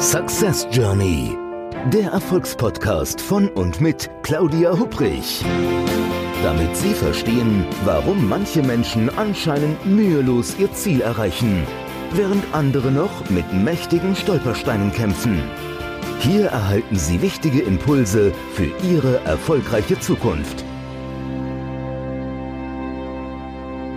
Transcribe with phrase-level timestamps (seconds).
[0.00, 1.36] Success Journey,
[1.92, 5.44] der Erfolgspodcast von und mit Claudia Hubrich.
[6.42, 11.66] Damit Sie verstehen, warum manche Menschen anscheinend mühelos ihr Ziel erreichen,
[12.14, 15.42] während andere noch mit mächtigen Stolpersteinen kämpfen.
[16.20, 20.64] Hier erhalten Sie wichtige Impulse für Ihre erfolgreiche Zukunft.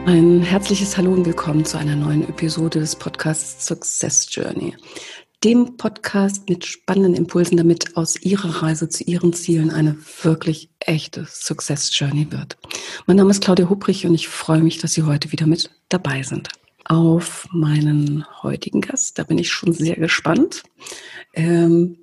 [0.06, 4.76] Ein herzliches Hallo und willkommen zu einer neuen Episode des Podcasts Success Journey
[5.44, 11.26] dem Podcast mit spannenden Impulsen, damit aus Ihrer Reise zu Ihren Zielen eine wirklich echte
[11.30, 12.58] Success Journey wird.
[13.08, 16.24] Mein Name ist Claudia Hubrich und ich freue mich, dass Sie heute wieder mit dabei
[16.24, 16.50] sind.
[16.86, 20.64] Auf meinen heutigen Gast, da bin ich schon sehr gespannt.
[21.34, 22.03] Ähm,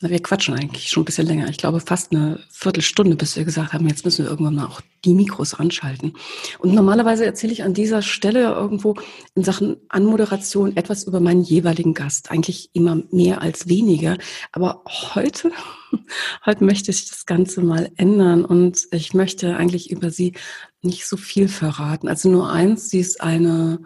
[0.00, 1.48] wir quatschen eigentlich schon ein bisschen länger.
[1.48, 4.82] Ich glaube fast eine Viertelstunde, bis wir gesagt haben, jetzt müssen wir irgendwann mal auch
[5.06, 6.12] die Mikros anschalten.
[6.58, 8.96] Und normalerweise erzähle ich an dieser Stelle irgendwo
[9.34, 12.30] in Sachen Anmoderation etwas über meinen jeweiligen Gast.
[12.30, 14.18] Eigentlich immer mehr als weniger.
[14.52, 14.82] Aber
[15.14, 15.50] heute,
[16.46, 20.34] heute möchte ich das Ganze mal ändern und ich möchte eigentlich über sie
[20.82, 22.08] nicht so viel verraten.
[22.08, 23.80] Also nur eins, sie ist eine,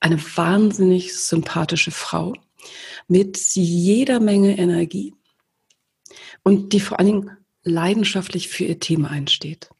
[0.00, 2.34] eine wahnsinnig sympathische Frau
[3.06, 5.14] mit jeder Menge Energie
[6.42, 7.30] und die vor allen Dingen
[7.62, 9.70] leidenschaftlich für ihr Thema einsteht.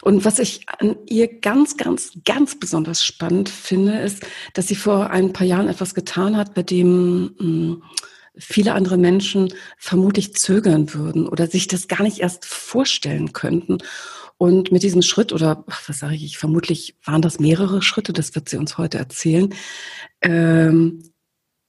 [0.00, 5.10] Und was ich an ihr ganz, ganz, ganz besonders spannend finde, ist, dass sie vor
[5.10, 7.82] ein paar Jahren etwas getan hat, bei dem hm,
[8.36, 13.78] viele andere Menschen vermutlich zögern würden oder sich das gar nicht erst vorstellen könnten.
[14.38, 18.48] Und mit diesem Schritt, oder was sage ich, vermutlich waren das mehrere Schritte, das wird
[18.48, 19.54] sie uns heute erzählen,
[20.20, 21.11] ähm,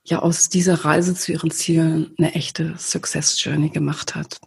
[0.04, 4.40] ja aus dieser Reise zu ihren Zielen eine echte Success Journey gemacht hat.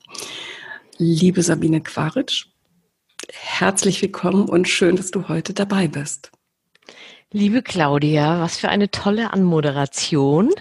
[0.98, 2.46] Liebe Sabine Quaritsch,
[3.32, 6.30] herzlich willkommen und schön, dass du heute dabei bist.
[7.32, 10.52] Liebe Claudia, was für eine tolle Anmoderation.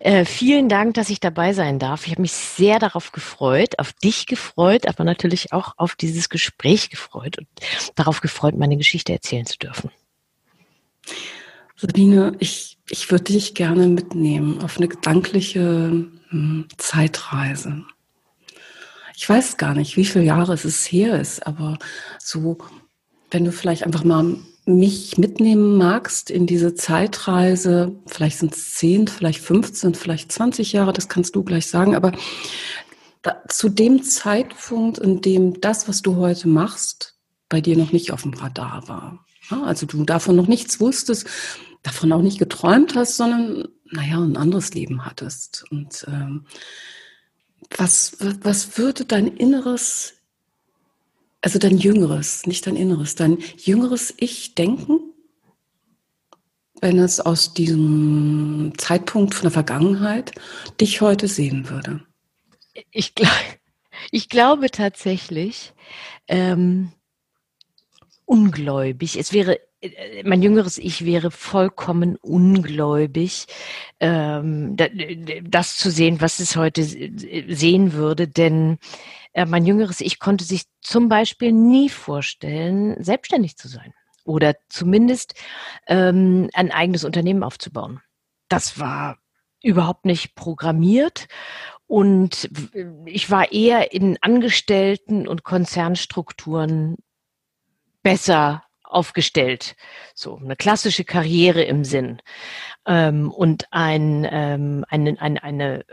[0.00, 2.06] Äh, vielen Dank, dass ich dabei sein darf.
[2.06, 6.90] Ich habe mich sehr darauf gefreut, auf dich gefreut, aber natürlich auch auf dieses Gespräch
[6.90, 7.46] gefreut und
[7.94, 9.90] darauf gefreut, meine Geschichte erzählen zu dürfen.
[11.80, 17.84] Sabine, ich, ich würde dich gerne mitnehmen auf eine gedankliche hm, Zeitreise.
[19.16, 21.78] Ich weiß gar nicht, wie viele Jahre es her ist, aber
[22.18, 22.58] so,
[23.30, 24.36] wenn du vielleicht einfach mal
[24.66, 30.92] mich mitnehmen magst in diese Zeitreise, vielleicht sind es 10, vielleicht 15, vielleicht 20 Jahre,
[30.92, 32.10] das kannst du gleich sagen, aber
[33.22, 37.14] da, zu dem Zeitpunkt, in dem das, was du heute machst,
[37.48, 39.24] bei dir noch nicht auf dem Radar war.
[39.50, 41.26] Also du davon noch nichts wusstest,
[41.82, 45.64] davon auch nicht geträumt hast, sondern, naja, ein anderes Leben hattest.
[45.70, 46.46] Und ähm,
[47.76, 50.14] was, was würde dein Inneres,
[51.40, 55.00] also dein Jüngeres, nicht dein Inneres, dein jüngeres Ich denken,
[56.80, 60.32] wenn es aus diesem Zeitpunkt von der Vergangenheit
[60.80, 62.04] dich heute sehen würde?
[62.90, 63.32] Ich, glaub,
[64.10, 65.72] ich glaube tatsächlich,
[66.28, 66.92] ähm,
[68.24, 69.16] ungläubig.
[69.16, 69.58] Es wäre
[70.24, 73.46] mein jüngeres Ich wäre vollkommen ungläubig,
[74.00, 74.76] ähm,
[75.44, 78.78] das zu sehen, was es heute sehen würde, denn
[79.32, 83.94] äh, mein jüngeres Ich konnte sich zum Beispiel nie vorstellen, selbstständig zu sein
[84.24, 85.34] oder zumindest
[85.86, 88.00] ähm, ein eigenes Unternehmen aufzubauen.
[88.48, 89.18] Das war
[89.62, 91.28] überhaupt nicht programmiert
[91.86, 92.50] und
[93.06, 96.96] ich war eher in Angestellten- und Konzernstrukturen
[98.02, 99.76] besser aufgestellt.
[100.14, 102.20] So eine klassische Karriere im Sinn.
[102.86, 105.84] Ähm, und ein, ähm, eine, eine, eine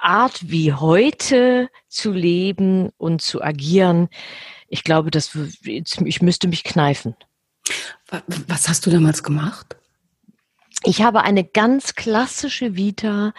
[0.00, 4.08] Art, wie heute zu leben und zu agieren,
[4.68, 7.16] ich glaube, das, ich müsste mich kneifen.
[8.48, 9.76] Was hast du damals gemacht?
[10.84, 13.32] Ich habe eine ganz klassische Vita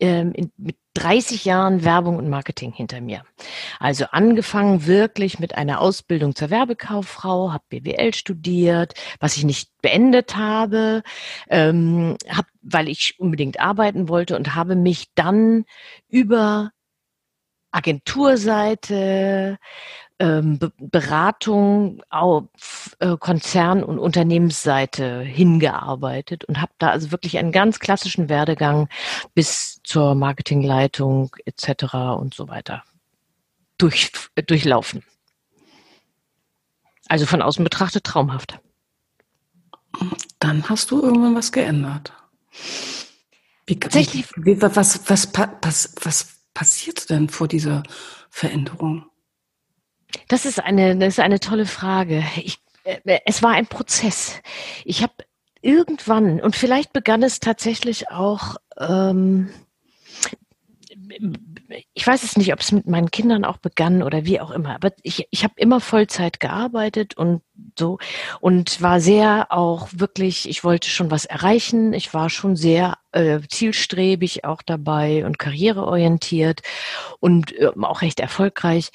[0.00, 3.22] ähm, in, mit 30 Jahren Werbung und Marketing hinter mir.
[3.78, 10.36] Also angefangen wirklich mit einer Ausbildung zur Werbekauffrau, habe BWL studiert, was ich nicht beendet
[10.36, 11.02] habe,
[11.48, 15.64] ähm, hab, weil ich unbedingt arbeiten wollte und habe mich dann
[16.08, 16.70] über
[17.72, 19.58] Agenturseite,
[20.18, 27.78] ähm, Beratung auf äh, Konzern- und Unternehmensseite hingearbeitet und habe da also wirklich einen ganz
[27.80, 28.88] klassischen Werdegang
[29.34, 31.94] bis zur Marketingleitung etc.
[32.18, 32.82] und so weiter
[33.78, 35.02] durch, äh, durchlaufen.
[37.08, 38.58] Also von außen betrachtet traumhaft.
[40.40, 42.12] Dann hast du irgendwann was geändert.
[43.66, 44.26] Wie, Tatsächlich.
[44.36, 44.76] Wie, was,
[45.08, 47.82] was, was, was passiert denn vor dieser
[48.30, 49.06] Veränderung?
[50.28, 52.24] Das ist eine, das ist eine tolle Frage.
[52.36, 54.40] Ich, äh, es war ein Prozess.
[54.84, 55.14] Ich habe
[55.60, 59.50] irgendwann, und vielleicht begann es tatsächlich auch ähm,
[61.94, 64.74] ich weiß es nicht, ob es mit meinen Kindern auch begann oder wie auch immer,
[64.74, 67.42] aber ich, ich habe immer Vollzeit gearbeitet und
[67.78, 67.98] so
[68.40, 73.40] und war sehr auch wirklich, ich wollte schon was erreichen, ich war schon sehr äh,
[73.48, 76.62] zielstrebig auch dabei und karriereorientiert
[77.20, 78.90] und äh, auch recht erfolgreich.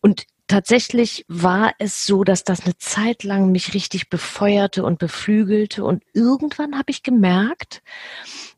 [0.00, 5.82] Und tatsächlich war es so, dass das eine Zeit lang mich richtig befeuerte und beflügelte
[5.82, 7.82] und irgendwann habe ich gemerkt,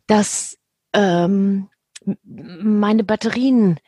[0.09, 0.59] dass
[0.93, 1.69] ähm,
[2.25, 3.79] meine Batterien,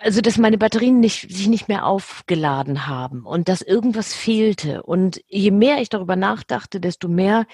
[0.00, 4.82] also dass meine Batterien nicht, sich nicht mehr aufgeladen haben und dass irgendwas fehlte.
[4.82, 7.44] Und je mehr ich darüber nachdachte, desto mehr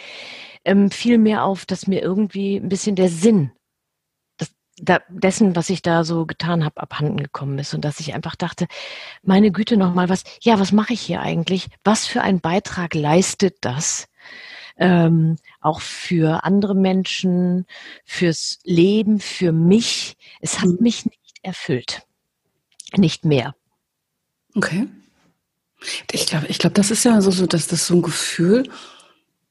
[0.65, 3.50] ähm, fiel mir auf, dass mir irgendwie ein bisschen der Sinn
[4.81, 8.37] da, dessen, was ich da so getan habe, abhanden gekommen ist und dass ich einfach
[8.37, 8.67] dachte,
[9.23, 11.69] meine Güte noch mal was, ja, was mache ich hier eigentlich?
[11.85, 14.09] Was für einen Beitrag leistet das?
[14.79, 17.67] ähm, auch für andere Menschen,
[18.05, 20.17] fürs Leben, für mich.
[20.41, 20.79] Es hat mhm.
[20.81, 22.03] mich nicht erfüllt.
[22.97, 23.55] Nicht mehr.
[24.55, 24.87] Okay.
[26.11, 28.69] Ich glaube, ich glaube, das ist ja so, so dass das so ein Gefühl,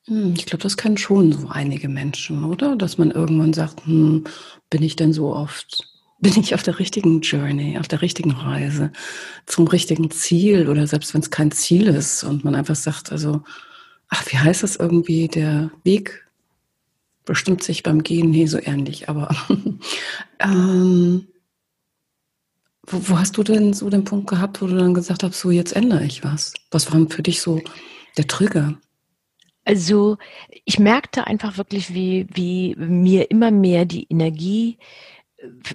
[0.10, 2.78] ich glaube, das kennen schon so einige Menschen, oder?
[2.78, 4.24] Dass man irgendwann sagt, hm,
[4.70, 5.84] bin ich denn so oft,
[6.20, 8.92] bin ich auf der richtigen Journey, auf der richtigen Reise,
[9.46, 13.44] zum richtigen Ziel oder selbst wenn es kein Ziel ist und man einfach sagt, also
[14.10, 16.26] ach, wie heißt das irgendwie, der Weg
[17.26, 19.36] bestimmt sich beim Gehen, nee, so ähnlich, aber
[20.40, 21.28] ähm,
[22.84, 25.52] wo, wo, hast du denn so den Punkt gehabt, wo du dann gesagt hast, so
[25.52, 26.54] jetzt ändere ich was?
[26.72, 27.62] Was war für dich so
[28.18, 28.80] der Trigger?
[29.68, 30.18] Also
[30.64, 34.78] ich merkte einfach wirklich, wie, wie mir immer mehr die Energie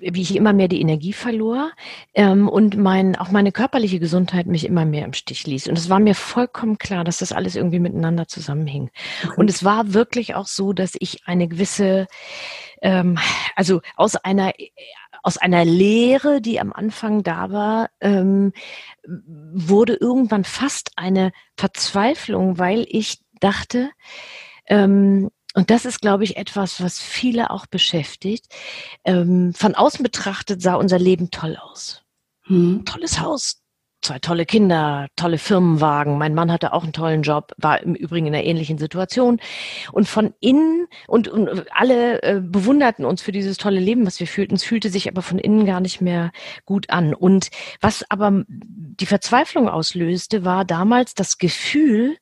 [0.00, 1.70] wie ich immer mehr die Energie verlor
[2.14, 5.68] ähm, und mein, auch meine körperliche Gesundheit mich immer mehr im Stich ließ.
[5.68, 8.90] Und es war mir vollkommen klar, dass das alles irgendwie miteinander zusammenhing.
[9.24, 9.34] Okay.
[9.36, 12.08] Und es war wirklich auch so, dass ich eine gewisse,
[12.80, 13.18] ähm,
[13.54, 14.52] also aus einer
[15.24, 18.52] aus einer Lehre, die am Anfang da war, ähm,
[19.04, 23.90] wurde irgendwann fast eine Verzweiflung, weil ich dachte,
[24.66, 28.46] ähm, und das ist, glaube ich, etwas, was viele auch beschäftigt.
[29.04, 32.02] Ähm, von außen betrachtet sah unser Leben toll aus.
[32.44, 32.84] Hm.
[32.86, 33.62] Tolles Haus,
[34.00, 36.16] zwei tolle Kinder, tolle Firmenwagen.
[36.18, 39.40] Mein Mann hatte auch einen tollen Job, war im Übrigen in einer ähnlichen Situation.
[39.92, 44.26] Und von innen, und, und alle äh, bewunderten uns für dieses tolle Leben, was wir
[44.26, 44.54] fühlten.
[44.54, 46.32] Es fühlte sich aber von innen gar nicht mehr
[46.64, 47.14] gut an.
[47.14, 47.50] Und
[47.80, 52.16] was aber die Verzweiflung auslöste, war damals das Gefühl,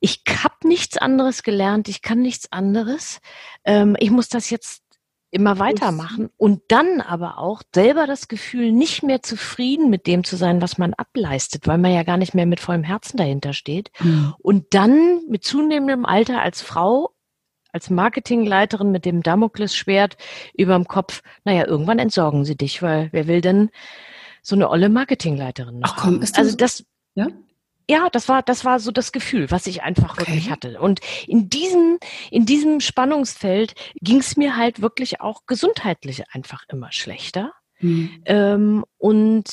[0.00, 3.20] ich habe nichts anderes gelernt, ich kann nichts anderes.
[3.64, 4.82] Ähm, ich muss das jetzt
[5.30, 10.36] immer weitermachen und dann aber auch selber das Gefühl, nicht mehr zufrieden mit dem zu
[10.36, 13.90] sein, was man ableistet, weil man ja gar nicht mehr mit vollem Herzen dahinter steht.
[14.00, 14.34] Mhm.
[14.38, 17.10] Und dann mit zunehmendem Alter als Frau,
[17.70, 20.16] als Marketingleiterin mit dem Damoklesschwert
[20.54, 23.70] überm Kopf, naja, irgendwann entsorgen sie dich, weil wer will denn
[24.42, 26.84] so eine olle Marketingleiterin noch Ach komm, ist das, also das,
[27.14, 27.26] ja?
[27.88, 30.26] Ja, das war, das war so das Gefühl, was ich einfach okay.
[30.26, 30.80] wirklich hatte.
[30.80, 31.98] Und in diesem,
[32.30, 37.52] in diesem Spannungsfeld ging es mir halt wirklich auch gesundheitlich einfach immer schlechter.
[37.80, 38.22] Mhm.
[38.24, 39.44] Ähm, und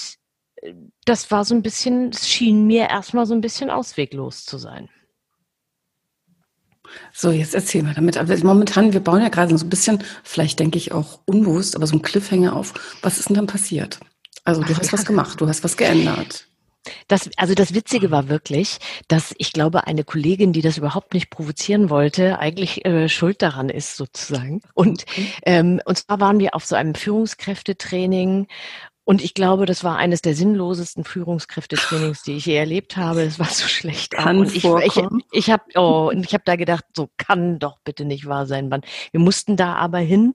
[0.61, 0.73] äh,
[1.05, 4.89] das war so ein bisschen, es schien mir erstmal so ein bisschen ausweglos zu sein.
[7.11, 8.17] So, jetzt erzähl mal damit.
[8.17, 11.87] Aber momentan, wir bauen ja gerade so ein bisschen, vielleicht denke ich auch unbewusst, aber
[11.87, 12.73] so ein Cliffhanger auf.
[13.01, 13.99] Was ist denn dann passiert?
[14.43, 14.93] Also du Ach, hast ja.
[14.93, 16.47] was gemacht, du hast was geändert.
[17.07, 21.29] Das, also das Witzige war wirklich, dass ich glaube, eine Kollegin, die das überhaupt nicht
[21.29, 24.61] provozieren wollte, eigentlich äh, schuld daran ist sozusagen.
[24.73, 25.05] Und,
[25.43, 28.47] ähm, und zwar waren wir auf so einem Führungskräftetraining
[29.05, 33.21] und ich glaube, das war eines der sinnlosesten Führungskräftetrainings, die ich je erlebt habe.
[33.23, 34.13] Es war so schlecht.
[34.13, 37.79] Kann und ich, ich, ich habe oh, und ich habe da gedacht, so kann doch
[37.83, 38.69] bitte nicht wahr sein.
[38.69, 38.81] Man,
[39.11, 40.33] wir mussten da aber hin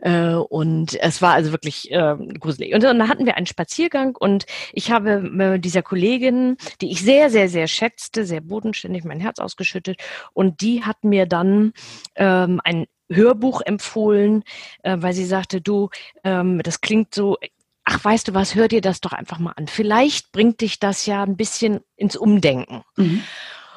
[0.00, 2.74] äh, und es war also wirklich äh, gruselig.
[2.74, 7.30] Und dann hatten wir einen Spaziergang und ich habe äh, dieser Kollegin, die ich sehr,
[7.30, 10.00] sehr, sehr schätzte, sehr bodenständig mein Herz ausgeschüttet
[10.32, 11.72] und die hat mir dann
[12.14, 14.44] ähm, ein Hörbuch empfohlen,
[14.82, 15.90] äh, weil sie sagte, du,
[16.22, 17.36] ähm, das klingt so
[17.84, 19.68] ach, weißt du was, hör dir das doch einfach mal an.
[19.68, 22.82] Vielleicht bringt dich das ja ein bisschen ins Umdenken.
[22.96, 23.22] Mhm.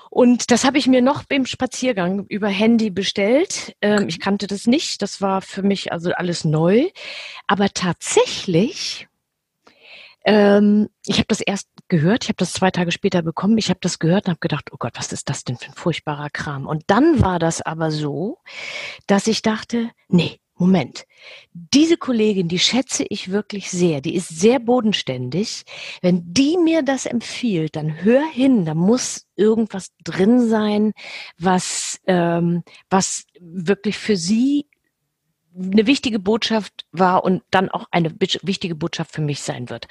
[0.10, 3.76] Und das habe ich mir noch beim Spaziergang über Handy bestellt.
[3.82, 4.08] Ähm.
[4.08, 5.02] Ich kannte das nicht.
[5.02, 6.90] Das war für mich also alles neu.
[7.46, 9.08] Aber tatsächlich,
[10.26, 12.24] ähm, ich habe das erst gehört.
[12.24, 13.58] Ich habe das zwei Tage später bekommen.
[13.58, 15.76] Ich habe das gehört und habe gedacht, oh Gott, was ist das denn für ein
[15.76, 16.66] furchtbarer Kram?
[16.66, 18.40] Und dann war das aber so,
[19.08, 21.06] dass ich dachte, nee, Moment,
[21.54, 25.64] diese Kollegin, die schätze ich wirklich sehr, die ist sehr bodenständig.
[26.02, 30.94] Wenn die mir das empfiehlt, dann hör hin, da muss irgendwas drin sein,
[31.38, 34.68] was, ähm, was wirklich für sie
[35.56, 39.88] eine wichtige Botschaft war und dann auch eine wichtige Botschaft für mich sein wird.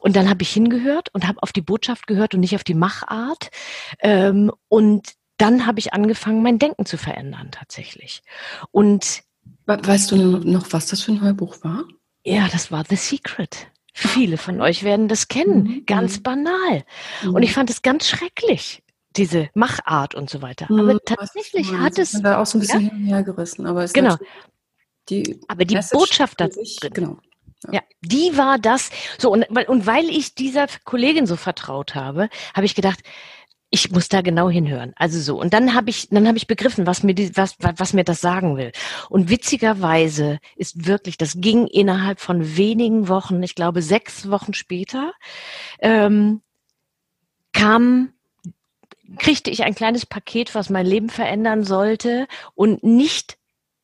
[0.00, 2.74] Und dann habe ich hingehört und habe auf die Botschaft gehört und nicht auf die
[2.74, 3.50] Machart.
[4.00, 8.22] Ähm, und dann habe ich angefangen, mein Denken zu verändern tatsächlich.
[8.70, 9.22] Und
[9.78, 11.84] weißt du noch, was das für ein Hörbuch war?
[12.24, 13.68] Ja, das war The Secret.
[13.92, 15.86] Viele von euch werden das kennen, mhm.
[15.86, 16.22] ganz mhm.
[16.22, 16.84] banal.
[17.22, 17.34] Mhm.
[17.34, 18.82] Und ich fand es ganz schrecklich,
[19.16, 20.66] diese Machart und so weiter.
[20.70, 22.14] Aber mhm, tatsächlich hat es.
[22.14, 22.90] Ich da auch so ein bisschen ja?
[22.90, 23.66] hin und her gerissen.
[23.66, 24.16] Aber es genau.
[25.08, 27.18] Die aber die Message Botschaft da drin, genau.
[27.66, 27.74] Ja.
[27.74, 27.80] ja.
[28.00, 28.90] die war das.
[29.18, 33.00] So, und, und weil ich dieser Kollegin so vertraut habe, habe ich gedacht,
[33.70, 34.92] ich muss da genau hinhören.
[34.96, 35.40] Also so.
[35.40, 38.20] Und dann habe ich, dann habe ich begriffen, was mir die, was, was mir das
[38.20, 38.72] sagen will.
[39.08, 45.12] Und witzigerweise ist wirklich, das ging innerhalb von wenigen Wochen, ich glaube sechs Wochen später,
[45.80, 46.42] ähm,
[47.52, 48.12] kam
[49.18, 53.38] kriegte ich ein kleines Paket, was mein Leben verändern sollte und nicht,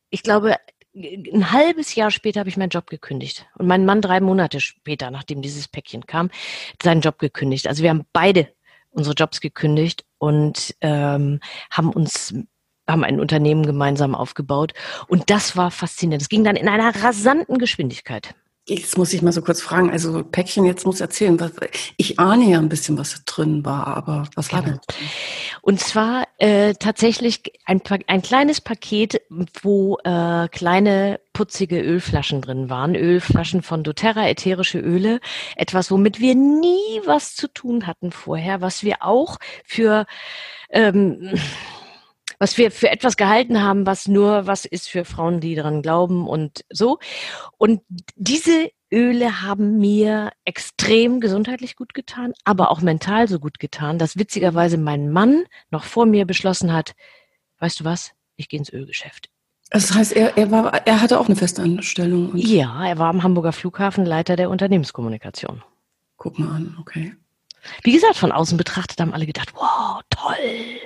[0.09, 0.55] ich glaube,
[0.95, 5.11] ein halbes Jahr später habe ich meinen Job gekündigt und mein Mann drei Monate später,
[5.11, 6.31] nachdem dieses Päckchen kam,
[6.81, 7.67] seinen Job gekündigt.
[7.67, 8.47] Also wir haben beide
[8.97, 11.39] unsere Jobs gekündigt und ähm,
[11.71, 12.33] haben uns
[12.89, 14.73] haben ein Unternehmen gemeinsam aufgebaut
[15.07, 16.21] und das war faszinierend.
[16.21, 18.33] Es ging dann in einer rasanten Geschwindigkeit.
[18.69, 21.51] Jetzt muss ich mal so kurz fragen, also Päckchen, jetzt muss erzählen, was,
[21.95, 24.73] ich ahne ja ein bisschen, was da drin war, aber was war genau.
[24.73, 25.07] denn?
[25.61, 29.21] Und zwar äh, tatsächlich ein, ein kleines Paket,
[29.61, 35.21] wo äh, kleine putzige Ölflaschen drin waren, Ölflaschen von doTERRA, ätherische Öle,
[35.55, 40.05] etwas, womit wir nie was zu tun hatten vorher, was wir auch für
[40.71, 41.39] ähm,
[42.39, 46.27] was wir für etwas gehalten haben, was nur was ist für Frauen, die daran glauben
[46.27, 46.99] und so.
[47.57, 47.81] Und
[48.15, 54.17] diese Öle haben mir extrem gesundheitlich gut getan, aber auch mental so gut getan, dass
[54.17, 56.93] witzigerweise mein Mann noch vor mir beschlossen hat,
[57.59, 59.29] weißt du was, ich gehe ins Ölgeschäft.
[59.69, 62.31] Das heißt, er, er, war, er hatte auch eine Festanstellung.
[62.35, 65.61] ja, er war am Hamburger Flughafen Leiter der Unternehmenskommunikation.
[66.15, 67.13] Guck mal an, okay.
[67.83, 70.79] Wie gesagt, von außen betrachtet haben alle gedacht, wow, toll,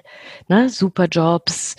[0.47, 1.75] ne, super Jobs,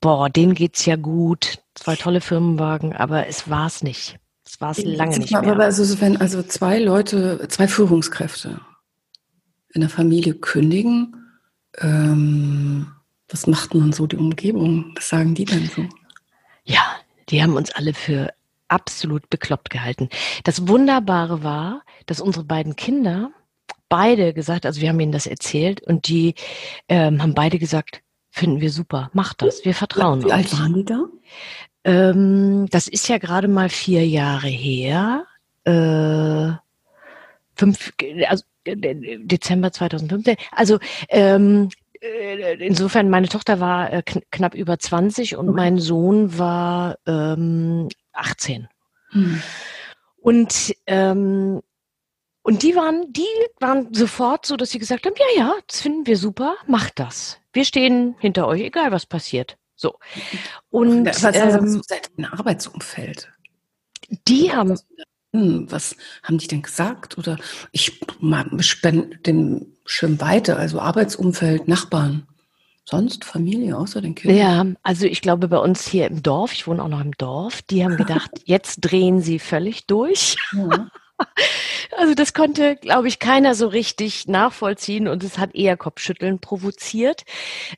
[0.00, 4.18] boah, denen geht's ja gut, zwei tolle Firmenwagen, aber es war's nicht.
[4.44, 5.42] Es war es lange nicht mehr.
[5.42, 8.60] Aber also, wenn also zwei Leute, zwei Führungskräfte
[9.74, 11.14] in der Familie kündigen,
[11.78, 12.92] ähm,
[13.28, 14.92] was macht dann so die Umgebung?
[14.96, 15.84] Was sagen die denn so?
[16.64, 16.82] Ja,
[17.28, 18.32] die haben uns alle für
[18.68, 20.08] absolut bekloppt gehalten.
[20.44, 23.30] Das Wunderbare war, dass unsere beiden Kinder
[23.88, 26.34] beide gesagt, also wir haben ihnen das erzählt und die
[26.88, 30.84] ähm, haben beide gesagt, finden wir super, mach das, wir vertrauen Wie alt waren die
[30.84, 31.04] da?
[31.84, 35.24] Ähm, das ist ja gerade mal vier Jahre her.
[35.64, 36.52] Äh,
[37.54, 37.92] fünf,
[38.26, 40.36] also äh, Dezember 2015.
[40.52, 40.78] Also
[41.08, 45.56] ähm, äh, insofern, meine Tochter war äh, kn knapp über 20 und okay.
[45.56, 48.68] mein Sohn war ähm, 18.
[49.10, 49.42] Hm.
[50.20, 51.62] Und ähm,
[52.48, 53.26] und die waren, die
[53.60, 57.36] waren sofort so, dass sie gesagt haben, ja, ja, das finden wir super, macht das.
[57.52, 59.58] Wir stehen hinter euch, egal was passiert.
[59.76, 59.98] So.
[60.70, 61.82] Und was ähm,
[62.16, 63.30] ein Arbeitsumfeld.
[64.26, 64.78] Die haben.
[65.34, 67.18] Hm, was haben die denn gesagt?
[67.18, 67.36] Oder
[67.72, 68.00] ich
[68.60, 72.26] spende den Schirm weiter, also Arbeitsumfeld, Nachbarn.
[72.86, 74.38] Sonst Familie außer den Kindern?
[74.38, 77.60] Ja, also ich glaube bei uns hier im Dorf, ich wohne auch noch im Dorf,
[77.60, 80.36] die haben gedacht, jetzt drehen sie völlig durch.
[80.52, 80.88] Ja.
[81.96, 87.24] Also das konnte, glaube ich, keiner so richtig nachvollziehen und es hat eher Kopfschütteln provoziert.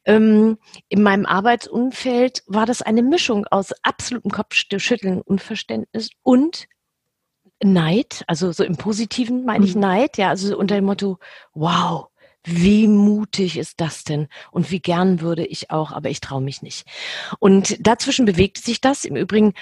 [0.04, 6.66] Ähm, in meinem Arbeitsumfeld war das eine Mischung aus absolutem Kopfschütteln, Unverständnis und
[7.62, 9.82] Neid, also so im Positiven meine ich mhm.
[9.82, 11.18] Neid, ja, also unter dem Motto,
[11.52, 12.08] wow,
[12.44, 14.28] wie mutig ist das denn?
[14.50, 16.86] Und wie gern würde ich auch, aber ich traue mich nicht.
[17.38, 19.04] Und dazwischen bewegte sich das.
[19.04, 19.52] Im Übrigen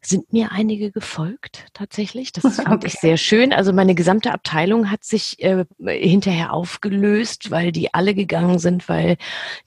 [0.00, 2.32] sind mir einige gefolgt tatsächlich.
[2.32, 2.86] Das fand okay.
[2.86, 3.52] ich sehr schön.
[3.52, 9.16] Also meine gesamte Abteilung hat sich äh, hinterher aufgelöst, weil die alle gegangen sind, weil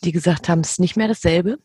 [0.04, 1.58] die gesagt haben, es ist nicht mehr dasselbe.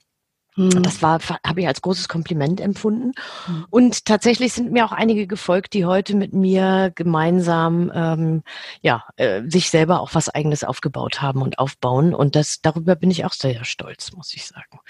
[0.57, 0.83] Mhm.
[0.83, 3.13] Das war, habe ich als großes Kompliment empfunden.
[3.47, 3.67] Mhm.
[3.71, 8.43] Und tatsächlich sind mir auch einige gefolgt, die heute mit mir gemeinsam ähm,
[8.81, 12.15] ja, äh, sich selber auch was eigenes aufgebaut haben und aufbauen.
[12.15, 14.81] Und das darüber bin ich auch sehr stolz, muss ich sagen.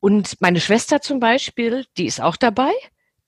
[0.00, 2.72] Und meine Schwester zum Beispiel, die ist auch dabei.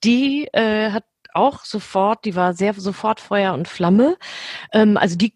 [0.04, 4.16] Die äh, hat auch sofort, die war sehr sofort Feuer und Flamme.
[4.72, 5.34] Ähm, also die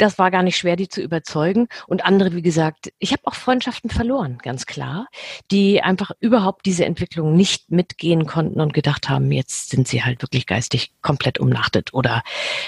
[0.00, 1.68] das war gar nicht schwer, die zu überzeugen.
[1.86, 5.06] Und andere, wie gesagt, ich habe auch Freundschaften verloren, ganz klar,
[5.50, 10.22] die einfach überhaupt diese Entwicklung nicht mitgehen konnten und gedacht haben, jetzt sind sie halt
[10.22, 11.92] wirklich geistig komplett umnachtet.
[11.92, 12.22] Oder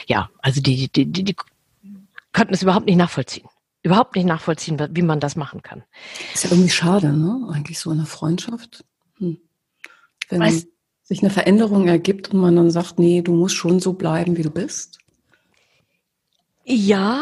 [0.07, 1.37] ja, also die, die, die, die
[2.33, 3.49] konnten es überhaupt nicht nachvollziehen.
[3.83, 5.85] Überhaupt nicht nachvollziehen, wie man das machen kann.
[6.35, 7.49] Ist ja irgendwie schade, ne?
[7.51, 8.85] Eigentlich so eine Freundschaft.
[9.19, 9.39] Hm.
[10.29, 10.67] Wenn Weiß,
[11.13, 14.43] sich eine Veränderung ergibt und man dann sagt, nee, du musst schon so bleiben, wie
[14.43, 14.99] du bist?
[16.65, 17.21] Ja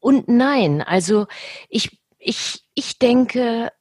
[0.00, 0.82] und nein.
[0.82, 1.26] Also
[1.68, 3.72] ich, ich, ich denke,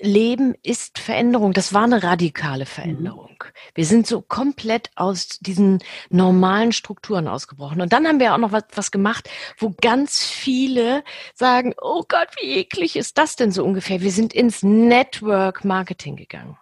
[0.00, 1.52] Leben ist Veränderung.
[1.52, 3.36] Das war eine radikale Veränderung.
[3.44, 3.52] Mhm.
[3.74, 5.78] Wir sind so komplett aus diesen
[6.10, 7.80] normalen Strukturen ausgebrochen.
[7.80, 12.28] Und dann haben wir auch noch was, was gemacht, wo ganz viele sagen, oh Gott,
[12.40, 14.00] wie eklig ist das denn so ungefähr?
[14.00, 16.58] Wir sind ins Network Marketing gegangen.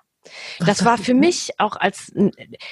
[0.61, 2.13] Das war für mich auch als,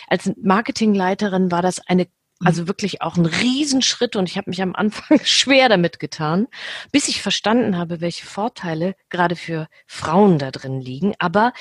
[0.09, 2.07] als Marketingleiterin war das eine
[2.43, 6.49] also wirklich auch ein Riesenschritt und ich habe mich am Anfang schwer damit getan,
[6.91, 11.15] bis ich verstanden habe, welche Vorteile gerade für Frauen da drin liegen.
[11.19, 11.53] Aber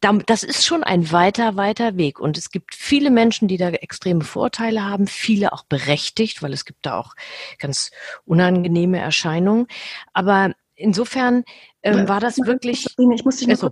[0.00, 2.20] das ist schon ein weiter, weiter Weg.
[2.20, 6.66] Und es gibt viele Menschen, die da extreme Vorteile haben, viele auch berechtigt, weil es
[6.66, 7.14] gibt da auch
[7.58, 7.90] ganz
[8.26, 9.66] unangenehme Erscheinungen.
[10.12, 11.44] Aber insofern
[11.82, 12.86] ähm, war das wirklich.
[12.98, 13.70] Ich muss dich also,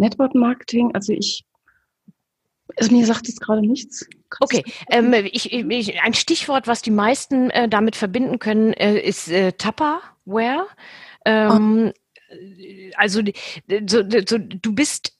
[0.00, 1.44] Network Marketing, also ich
[2.76, 4.06] also mir sagt es gerade nichts.
[4.38, 9.28] Okay, ähm, ich, ich, ein Stichwort, was die meisten äh, damit verbinden können, äh, ist
[9.28, 10.66] äh, Tupperware.
[11.24, 12.00] Ähm, oh.
[12.94, 13.22] Also
[13.86, 15.19] so, so, du bist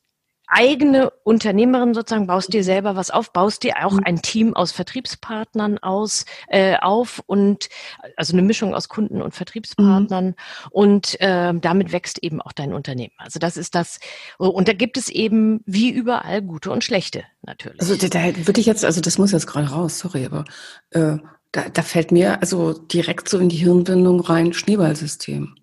[0.50, 4.02] eigene Unternehmerin sozusagen, baust dir selber was auf, baust dir auch mhm.
[4.04, 7.68] ein Team aus Vertriebspartnern aus äh, auf und
[8.16, 10.34] also eine Mischung aus Kunden und Vertriebspartnern mhm.
[10.70, 13.14] und äh, damit wächst eben auch dein Unternehmen.
[13.18, 14.00] Also das ist das
[14.38, 17.80] und da gibt es eben wie überall gute und schlechte natürlich.
[17.80, 20.44] Also da, da würde ich jetzt, also das muss jetzt gerade raus, sorry, aber
[20.90, 21.18] äh,
[21.52, 25.56] da, da fällt mir also direkt so in die Hirnbindung rein Schneeballsystem.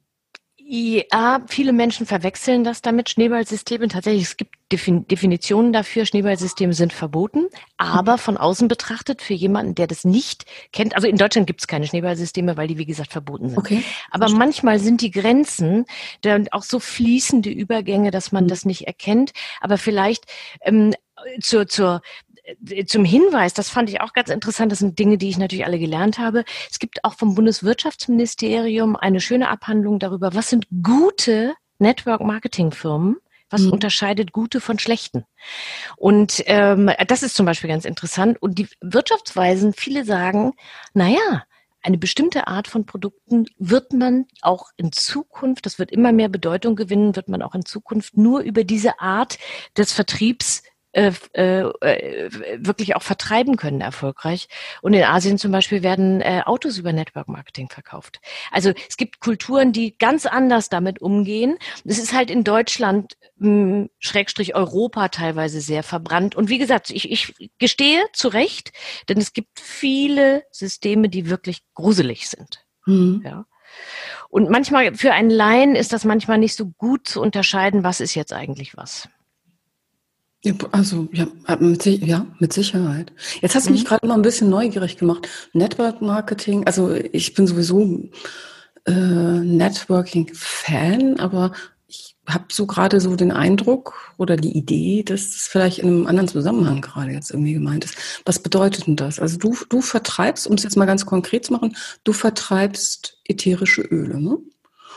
[0.69, 3.87] Ja, viele Menschen verwechseln das damit, Schneeballsysteme.
[3.87, 7.47] Tatsächlich, es gibt Definitionen dafür, Schneeballsysteme sind verboten,
[7.77, 10.43] aber von außen betrachtet, für jemanden, der das nicht
[10.73, 13.57] kennt, also in Deutschland gibt es keine Schneeballsysteme, weil die, wie gesagt, verboten sind.
[13.57, 13.81] Okay.
[14.11, 15.85] Aber manchmal sind die Grenzen
[16.19, 18.49] dann auch so fließende Übergänge, dass man mhm.
[18.49, 19.31] das nicht erkennt.
[19.61, 20.25] Aber vielleicht
[20.63, 20.93] ähm,
[21.39, 22.01] zur, zur
[22.85, 25.79] zum Hinweis, das fand ich auch ganz interessant, das sind Dinge, die ich natürlich alle
[25.79, 26.43] gelernt habe.
[26.71, 33.17] Es gibt auch vom Bundeswirtschaftsministerium eine schöne Abhandlung darüber, was sind gute Network-Marketing-Firmen,
[33.49, 33.73] was mhm.
[33.73, 35.25] unterscheidet gute von schlechten?
[35.95, 38.41] Und ähm, das ist zum Beispiel ganz interessant.
[38.41, 40.53] Und die Wirtschaftsweisen, viele sagen,
[40.93, 41.43] naja,
[41.83, 46.75] eine bestimmte Art von Produkten wird man auch in Zukunft, das wird immer mehr Bedeutung
[46.75, 49.37] gewinnen, wird man auch in Zukunft nur über diese Art
[49.77, 54.47] des Vertriebs äh, äh, äh, wirklich auch vertreiben können erfolgreich.
[54.81, 58.19] Und in Asien zum Beispiel werden äh, Autos über Network Marketing verkauft.
[58.51, 61.57] Also es gibt Kulturen, die ganz anders damit umgehen.
[61.83, 66.35] Es ist halt in Deutschland mh, hm, Schrägstrich Europa teilweise sehr verbrannt.
[66.35, 68.71] Und wie gesagt, ich, ich gestehe zu Recht,
[69.09, 72.65] denn es gibt viele Systeme, die wirklich gruselig sind.
[72.85, 73.21] Mhm.
[73.25, 73.45] Ja.
[74.29, 78.15] Und manchmal für einen Laien ist das manchmal nicht so gut zu unterscheiden, was ist
[78.15, 79.09] jetzt eigentlich was.
[80.71, 81.27] Also ja
[81.59, 83.11] mit, ja, mit Sicherheit.
[83.41, 83.87] Jetzt hast du mich mhm.
[83.87, 85.27] gerade mal ein bisschen neugierig gemacht.
[85.53, 88.09] Network Marketing, also ich bin sowieso
[88.85, 91.51] äh, Networking-Fan, aber
[91.87, 96.07] ich habe so gerade so den Eindruck oder die Idee, dass das vielleicht in einem
[96.07, 97.95] anderen Zusammenhang gerade jetzt irgendwie gemeint ist.
[98.25, 99.19] Was bedeutet denn das?
[99.19, 103.81] Also du, du vertreibst, um es jetzt mal ganz konkret zu machen, du vertreibst ätherische
[103.81, 104.37] Öle, ne?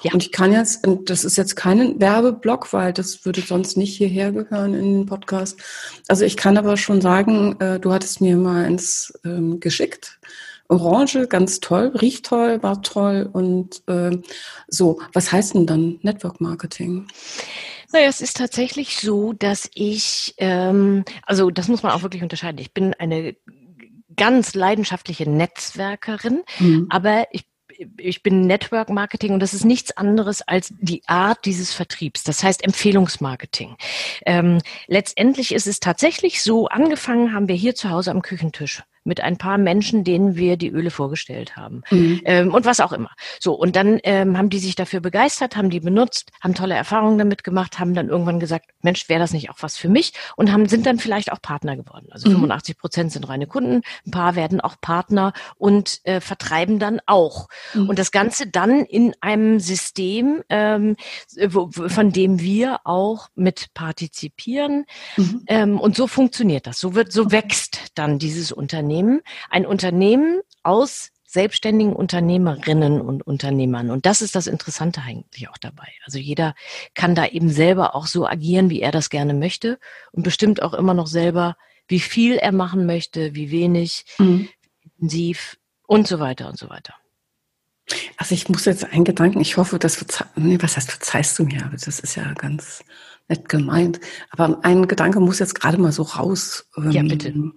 [0.02, 0.12] Ja.
[0.12, 3.96] Und ich kann jetzt, und das ist jetzt kein Werbeblock, weil das würde sonst nicht
[3.96, 5.60] hierher gehören in den Podcast.
[6.08, 10.18] Also ich kann aber schon sagen, äh, du hattest mir mal eins ähm, geschickt.
[10.68, 14.16] Orange, ganz toll, riecht toll, war toll und äh,
[14.68, 15.00] so.
[15.12, 17.08] Was heißt denn dann Network Marketing?
[17.92, 22.60] Naja, es ist tatsächlich so, dass ich, ähm, also das muss man auch wirklich unterscheiden.
[22.60, 23.34] Ich bin eine
[24.16, 26.86] ganz leidenschaftliche Netzwerkerin, mhm.
[26.88, 27.49] aber ich
[27.98, 32.42] ich bin Network Marketing und das ist nichts anderes als die Art dieses Vertriebs, das
[32.42, 33.76] heißt Empfehlungsmarketing.
[34.26, 39.20] Ähm, letztendlich ist es tatsächlich so, angefangen haben wir hier zu Hause am Küchentisch mit
[39.20, 41.82] ein paar Menschen, denen wir die Öle vorgestellt haben.
[41.90, 42.20] Mhm.
[42.24, 43.10] Ähm, und was auch immer.
[43.38, 47.18] So, und dann ähm, haben die sich dafür begeistert, haben die benutzt, haben tolle Erfahrungen
[47.18, 50.12] damit gemacht, haben dann irgendwann gesagt, Mensch, wäre das nicht auch was für mich?
[50.36, 52.08] Und haben, sind dann vielleicht auch Partner geworden.
[52.10, 52.34] Also mhm.
[52.34, 57.48] 85 Prozent sind reine Kunden, ein paar werden auch Partner und äh, vertreiben dann auch.
[57.74, 57.88] Mhm.
[57.88, 60.96] Und das Ganze dann in einem System, ähm,
[61.48, 64.84] wo, von dem wir auch mit partizipieren.
[65.16, 65.42] Mhm.
[65.46, 66.78] Ähm, und so funktioniert das.
[66.78, 68.89] So wird, so wächst dann dieses Unternehmen.
[68.90, 73.90] Unternehmen, ein Unternehmen aus selbstständigen Unternehmerinnen und Unternehmern.
[73.90, 75.86] Und das ist das Interessante eigentlich auch dabei.
[76.04, 76.56] Also jeder
[76.94, 79.78] kann da eben selber auch so agieren, wie er das gerne möchte
[80.10, 84.48] und bestimmt auch immer noch selber, wie viel er machen möchte, wie wenig, mhm.
[84.82, 86.94] intensiv und so weiter und so weiter.
[88.16, 91.44] Also ich muss jetzt einen Gedanken, ich hoffe, das verzeih, nee, was heißt verzeihst du
[91.44, 91.64] mir?
[91.64, 92.82] Aber das ist ja ganz,
[93.30, 94.00] nett gemeint.
[94.30, 96.66] Aber ein Gedanke muss jetzt gerade mal so raus.
[96.90, 97.28] Ja, bitte.
[97.28, 97.54] Ähm,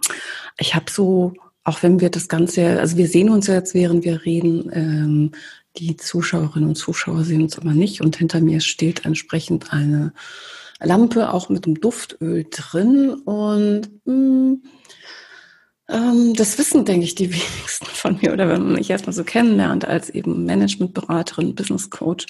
[0.58, 1.34] ich habe so,
[1.64, 5.32] auch wenn wir das Ganze, also wir sehen uns jetzt, während wir reden, ähm,
[5.78, 10.14] die Zuschauerinnen und Zuschauer sehen uns aber nicht und hinter mir steht entsprechend eine
[10.80, 14.62] Lampe, auch mit einem Duftöl drin und mh, mm,
[15.90, 19.24] ähm, das wissen, denke ich, die wenigsten von mir oder wenn man mich erstmal so
[19.24, 22.28] kennenlernt als eben Managementberaterin, Business Coach.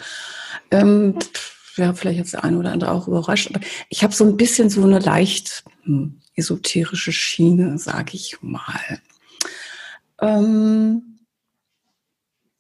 [0.72, 1.16] Ähm,
[1.76, 3.60] ja, vielleicht jetzt der eine oder andere auch überrascht, aber
[3.90, 9.00] ich habe so ein bisschen so eine leicht hm, esoterische Schiene, sage ich mal.
[10.22, 11.20] Ähm,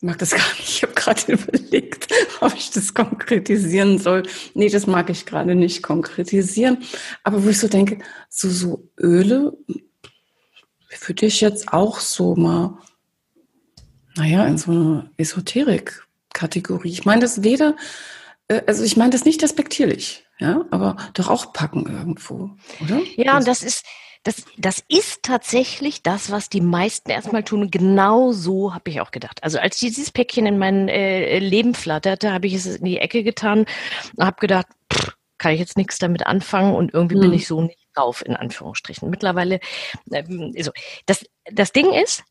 [0.01, 0.69] mag das gar nicht.
[0.69, 4.23] Ich habe gerade überlegt, ob ich das konkretisieren soll.
[4.53, 6.79] Nee, das mag ich gerade nicht konkretisieren.
[7.23, 7.99] Aber wo ich so denke,
[8.29, 9.57] so, so Öle,
[10.89, 12.77] für dich jetzt auch so mal,
[14.15, 16.89] naja, in so eine Esoterik-Kategorie.
[16.89, 17.75] Ich meine das weder,
[18.49, 22.51] also ich meine das nicht despektierlich, ja, aber doch auch packen irgendwo,
[22.81, 23.01] oder?
[23.15, 23.85] Ja, und das ist,
[24.23, 27.69] das, das ist tatsächlich das, was die meisten erstmal tun.
[27.69, 29.43] Genau so habe ich auch gedacht.
[29.43, 33.23] Also als dieses Päckchen in mein äh, Leben flatterte, habe ich es in die Ecke
[33.23, 33.65] getan
[34.15, 37.21] und habe gedacht, pff, kann ich jetzt nichts damit anfangen und irgendwie hm.
[37.21, 39.09] bin ich so nicht drauf, in Anführungsstrichen.
[39.09, 39.59] Mittlerweile,
[40.09, 40.71] ähm, so.
[41.05, 42.23] das, das Ding ist,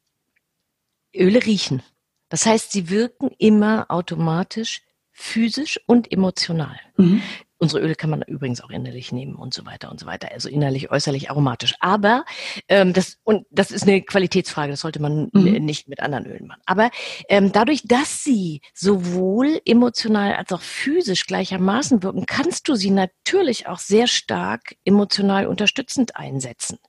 [1.14, 1.82] Öle riechen.
[2.30, 4.80] Das heißt, sie wirken immer automatisch
[5.22, 6.78] physisch und emotional.
[6.96, 7.22] Mhm.
[7.58, 10.32] Unsere Öle kann man übrigens auch innerlich nehmen und so weiter und so weiter.
[10.32, 11.76] Also innerlich, äußerlich, aromatisch.
[11.78, 12.24] Aber
[12.66, 14.72] ähm, das und das ist eine Qualitätsfrage.
[14.72, 15.64] Das sollte man mhm.
[15.64, 16.60] nicht mit anderen Ölen machen.
[16.66, 16.90] Aber
[17.28, 23.68] ähm, dadurch, dass sie sowohl emotional als auch physisch gleichermaßen wirken, kannst du sie natürlich
[23.68, 26.80] auch sehr stark emotional unterstützend einsetzen.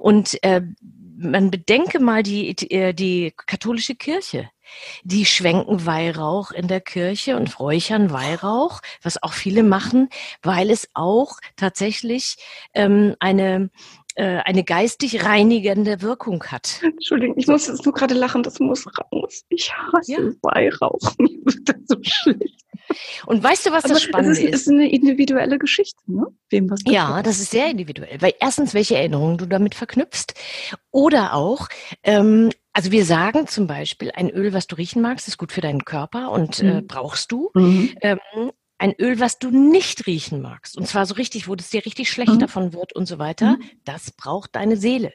[0.00, 0.62] Und äh,
[1.16, 4.50] man bedenke mal die, die, äh, die katholische Kirche.
[5.04, 10.08] Die schwenken Weihrauch in der Kirche und räuchern Weihrauch, was auch viele machen,
[10.42, 12.36] weil es auch tatsächlich
[12.74, 13.70] ähm, eine
[14.18, 16.80] äh, eine geistig reinigende Wirkung hat.
[16.82, 19.44] Entschuldigung, ich muss jetzt nur gerade lachen, das muss raus.
[19.48, 20.18] Ich hasse ja.
[20.42, 20.98] Weihrauch.
[21.18, 22.64] Mir wird das so schlecht.
[23.26, 24.52] Und weißt du, was Aber das Spannende ist?
[24.52, 26.26] Das ist eine individuelle Geschichte, ne?
[26.50, 28.20] Wem was ja, das ist sehr individuell.
[28.20, 30.34] Weil erstens, welche Erinnerungen du damit verknüpfst.
[30.90, 31.68] Oder auch,
[32.02, 35.60] ähm, also wir sagen zum Beispiel, ein Öl, was du riechen magst, ist gut für
[35.60, 36.78] deinen Körper und äh, mhm.
[36.78, 37.50] äh, brauchst du.
[37.54, 37.96] Mhm.
[38.02, 38.20] Ähm,
[38.78, 42.08] ein Öl, was du nicht riechen magst, und zwar so richtig, wo es dir richtig
[42.08, 42.38] schlecht mhm.
[42.38, 43.64] davon wird und so weiter, mhm.
[43.84, 45.12] das braucht deine Seele.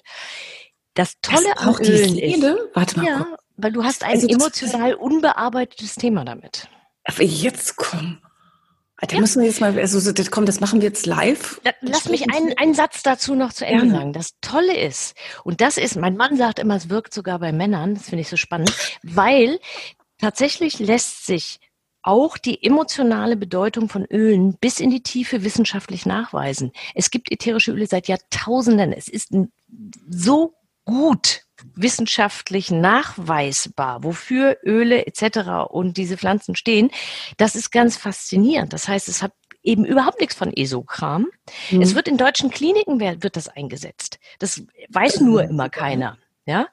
[0.93, 4.95] Das Tolle das an Ölen ist, Warte mal, ja, weil du hast ein also emotional
[4.95, 6.67] unbearbeitetes Thema damit.
[7.05, 8.19] Aber jetzt komm.
[9.07, 9.21] Da ja.
[9.21, 11.59] müssen wir jetzt mal, also das, komm, das machen wir jetzt live.
[11.81, 14.13] Lass mich einen, einen Satz dazu noch zu Ende sagen.
[14.13, 17.95] Das Tolle ist, und das ist, mein Mann sagt immer, es wirkt sogar bei Männern,
[17.95, 19.59] das finde ich so spannend, weil
[20.19, 21.59] tatsächlich lässt sich
[22.01, 26.71] auch die emotionale Bedeutung von Ölen bis in die Tiefe wissenschaftlich nachweisen.
[26.95, 28.91] Es gibt ätherische Öle seit Jahrtausenden.
[28.93, 29.33] Es ist
[30.09, 30.53] so
[30.85, 31.41] gut
[31.75, 35.69] wissenschaftlich nachweisbar, wofür Öle etc.
[35.69, 36.91] und diese Pflanzen stehen.
[37.37, 38.73] Das ist ganz faszinierend.
[38.73, 39.31] Das heißt, es hat
[39.63, 41.27] eben überhaupt nichts von Esokram.
[41.71, 41.81] Mhm.
[41.81, 44.19] Es wird in deutschen Kliniken wird das eingesetzt.
[44.39, 46.17] Das weiß nur immer keiner.
[46.45, 46.67] Ja.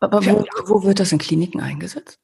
[0.00, 2.21] Aber wo, wo wird das in Kliniken eingesetzt?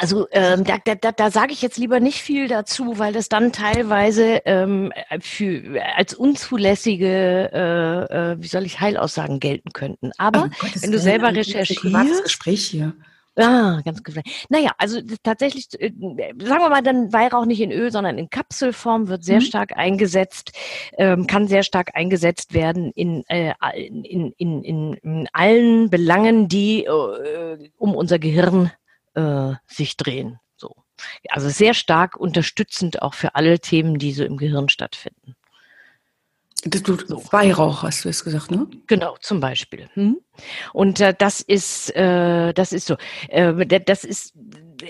[0.00, 3.28] Also ähm, da, da, da, da sage ich jetzt lieber nicht viel dazu, weil das
[3.28, 10.12] dann teilweise ähm, für, als unzulässige, äh, äh, wie soll ich, Heilaussagen gelten könnten.
[10.18, 11.84] Aber oh, wenn du selber recherchierst...
[11.84, 12.94] Ein Gespräch hier.
[13.36, 14.14] Ah, ganz gut.
[14.48, 15.90] Naja, also tatsächlich, äh,
[16.38, 19.44] sagen wir mal, dann Weihrauch nicht in Öl, sondern in Kapselform wird sehr mhm.
[19.44, 20.52] stark eingesetzt,
[20.98, 26.84] ähm, kann sehr stark eingesetzt werden in, äh, in, in, in, in allen Belangen, die
[26.84, 28.70] äh, um unser Gehirn
[29.14, 30.38] äh, sich drehen.
[30.56, 30.76] So.
[31.28, 35.36] Also sehr stark unterstützend auch für alle Themen, die so im Gehirn stattfinden.
[36.66, 37.22] Das tut so.
[37.30, 38.66] Weihrauch, hast du es gesagt, ne?
[38.86, 39.88] Genau, zum Beispiel.
[39.94, 40.20] Hm?
[40.72, 42.96] Und äh, das ist, äh, das ist so,
[43.28, 44.32] äh, das ist,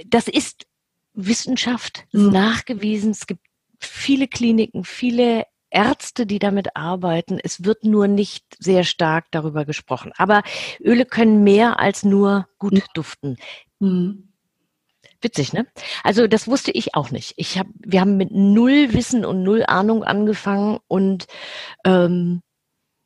[0.06, 0.66] das ist
[1.14, 2.30] Wissenschaft mhm.
[2.30, 3.10] nachgewiesen.
[3.10, 3.44] Es gibt
[3.80, 7.40] viele Kliniken, viele Ärzte, die damit arbeiten.
[7.42, 10.12] Es wird nur nicht sehr stark darüber gesprochen.
[10.16, 10.42] Aber
[10.80, 12.82] Öle können mehr als nur gut hm.
[12.94, 13.36] duften.
[13.80, 14.28] Mhm.
[15.20, 15.66] Witzig, ne?
[16.02, 17.34] Also das wusste ich auch nicht.
[17.36, 21.26] Ich hab, wir haben mit null Wissen und null Ahnung angefangen und
[21.84, 22.42] ähm,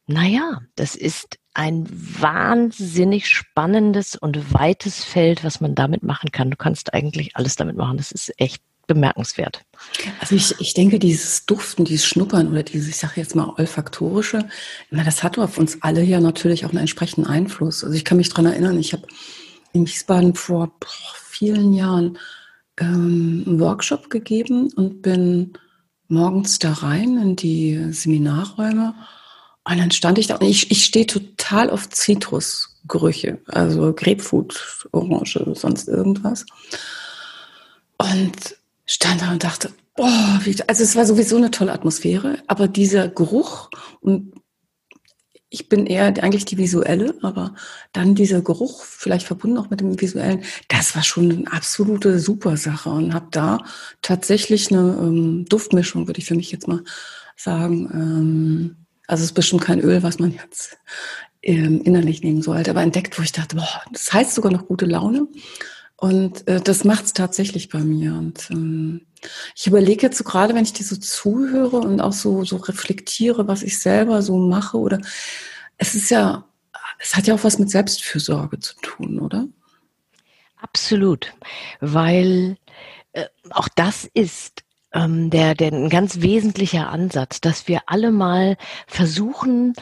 [0.07, 6.51] naja, das ist ein wahnsinnig spannendes und weites Feld, was man damit machen kann.
[6.51, 7.99] Du kannst eigentlich alles damit machen.
[7.99, 9.63] Das ist echt bemerkenswert.
[10.19, 14.49] Also ich, ich denke, dieses Duften, dieses Schnuppern oder dieses, ich sage jetzt mal, olfaktorische,
[14.91, 17.85] das hat auf uns alle ja natürlich auch einen entsprechenden Einfluss.
[17.85, 19.07] Also ich kann mich dran erinnern, ich habe
[19.73, 22.19] in Wiesbaden vor boah, vielen Jahren
[22.79, 25.53] ähm, einen Workshop gegeben und bin
[26.09, 28.95] morgens da rein in die Seminarräume
[29.69, 35.45] und dann stand ich da und ich, ich stehe total auf Zitrusgerüche, also Grapefruit, Orange,
[35.55, 36.47] sonst irgendwas.
[37.99, 42.67] Und stand da und dachte, boah, wie, also es war sowieso eine tolle Atmosphäre, aber
[42.67, 43.69] dieser Geruch
[44.01, 44.33] und
[45.51, 47.55] ich bin eher eigentlich die visuelle, aber
[47.93, 52.91] dann dieser Geruch, vielleicht verbunden auch mit dem visuellen, das war schon eine absolute Supersache
[52.91, 53.59] und habe da
[54.03, 56.85] tatsächlich eine ähm, Duftmischung, würde ich für mich jetzt mal
[57.37, 57.89] sagen.
[57.93, 60.77] Ähm, also es ist bestimmt kein Öl, was man jetzt
[61.43, 64.85] ähm, innerlich nehmen sollte, aber entdeckt, wo ich dachte, boah, das heißt sogar noch gute
[64.85, 65.29] Laune.
[66.01, 68.15] Und äh, das macht es tatsächlich bei mir.
[68.15, 69.07] Und ähm,
[69.57, 73.49] ich überlege jetzt so gerade, wenn ich dir so zuhöre und auch so, so reflektiere,
[73.49, 75.01] was ich selber so mache, oder
[75.77, 76.45] es ist ja,
[77.01, 79.49] es hat ja auch was mit Selbstfürsorge zu tun, oder?
[80.57, 81.33] Absolut,
[81.81, 82.59] weil
[83.13, 84.63] äh, auch das ist
[85.05, 88.57] ähm, der, der ein ganz wesentlicher Ansatz, dass wir alle mal
[88.87, 89.75] versuchen,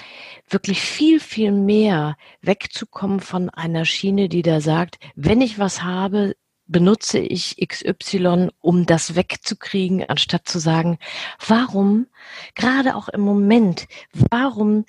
[0.49, 6.35] wirklich viel, viel mehr wegzukommen von einer Schiene, die da sagt, wenn ich was habe,
[6.67, 10.99] benutze ich XY, um das wegzukriegen, anstatt zu sagen,
[11.47, 12.07] warum,
[12.55, 13.87] gerade auch im Moment,
[14.31, 14.85] warum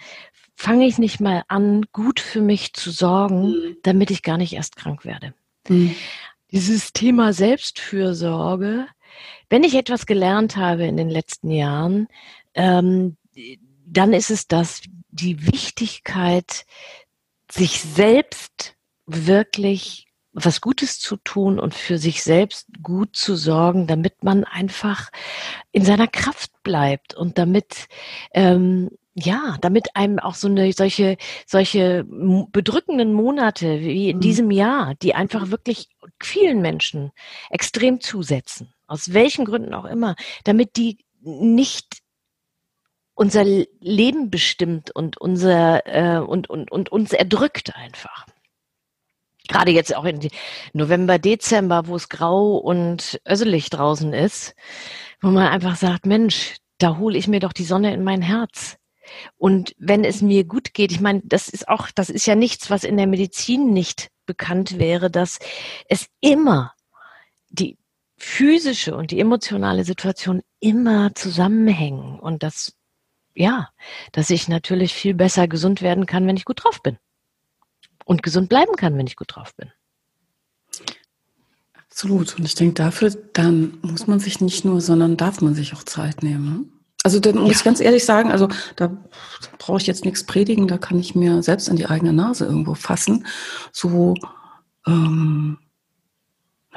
[0.55, 3.77] fange ich nicht mal an, gut für mich zu sorgen, mhm.
[3.83, 5.33] damit ich gar nicht erst krank werde.
[5.67, 5.95] Mhm.
[6.51, 8.87] Dieses Thema Selbstfürsorge,
[9.49, 12.07] wenn ich etwas gelernt habe in den letzten Jahren,
[12.53, 13.17] ähm,
[13.85, 16.65] dann ist es das, die Wichtigkeit,
[17.49, 18.75] sich selbst
[19.05, 25.09] wirklich was Gutes zu tun und für sich selbst gut zu sorgen, damit man einfach
[25.71, 27.87] in seiner Kraft bleibt und damit
[28.33, 34.21] ähm, ja, damit einem auch so eine solche solche bedrückenden Monate wie in mhm.
[34.21, 35.89] diesem Jahr, die einfach wirklich
[36.21, 37.11] vielen Menschen
[37.49, 41.99] extrem zusetzen, aus welchen Gründen auch immer, damit die nicht
[43.13, 48.25] unser Leben bestimmt und unser äh, und, und, und uns erdrückt einfach
[49.47, 50.29] gerade jetzt auch in
[50.73, 54.55] November, Dezember, wo es grau und öselig draußen ist,
[55.21, 58.77] wo man einfach sagt, Mensch, da hole ich mir doch die Sonne in mein Herz.
[59.37, 62.69] Und wenn es mir gut geht, ich meine, das ist auch, das ist ja nichts,
[62.69, 65.39] was in der Medizin nicht bekannt wäre, dass
[65.87, 66.73] es immer
[67.49, 67.77] die
[68.17, 72.73] physische und die emotionale Situation immer zusammenhängen und dass,
[73.35, 73.69] ja,
[74.11, 76.97] dass ich natürlich viel besser gesund werden kann, wenn ich gut drauf bin
[78.05, 79.71] und gesund bleiben kann, wenn ich gut drauf bin.
[81.89, 82.37] Absolut.
[82.37, 85.83] Und ich denke, dafür dann muss man sich nicht nur, sondern darf man sich auch
[85.83, 86.45] Zeit nehmen.
[86.45, 86.65] Ne?
[87.03, 87.57] Also da muss ja.
[87.57, 88.95] ich ganz ehrlich sagen, also da
[89.59, 92.73] brauche ich jetzt nichts predigen, da kann ich mir selbst in die eigene Nase irgendwo
[92.73, 93.25] fassen.
[93.71, 94.15] So,
[94.85, 95.57] ähm,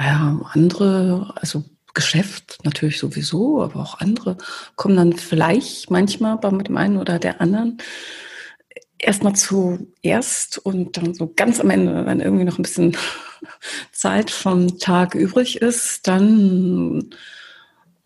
[0.01, 4.39] naja, andere, also Geschäft natürlich sowieso, aber auch andere
[4.77, 7.79] kommen dann vielleicht manchmal bei dem einen oder der anderen
[8.97, 12.97] erstmal zuerst und dann so ganz am Ende, wenn irgendwie noch ein bisschen
[13.93, 17.11] Zeit vom Tag übrig ist, dann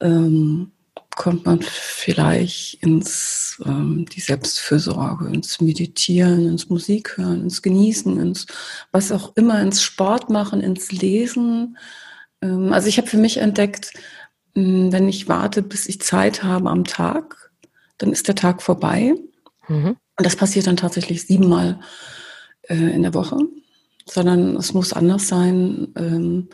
[0.01, 0.73] ähm,
[1.17, 8.47] kommt man vielleicht ins ähm, die Selbstfürsorge, ins Meditieren, ins Musik hören, ins Genießen, ins
[8.93, 11.79] was auch immer, ins Sport machen, ins Lesen.
[12.43, 13.93] Ähm, also ich habe für mich entdeckt,
[14.55, 17.51] mh, hm, wenn ich warte, bis ich Zeit habe am Tag,
[17.99, 19.15] dann ist der Tag vorbei.
[19.69, 19.97] Mhm.
[20.17, 21.81] Und das passiert dann tatsächlich siebenmal
[22.63, 23.39] äh, in der Woche,
[24.07, 25.93] sondern es muss anders sein.
[25.97, 26.49] Ähm,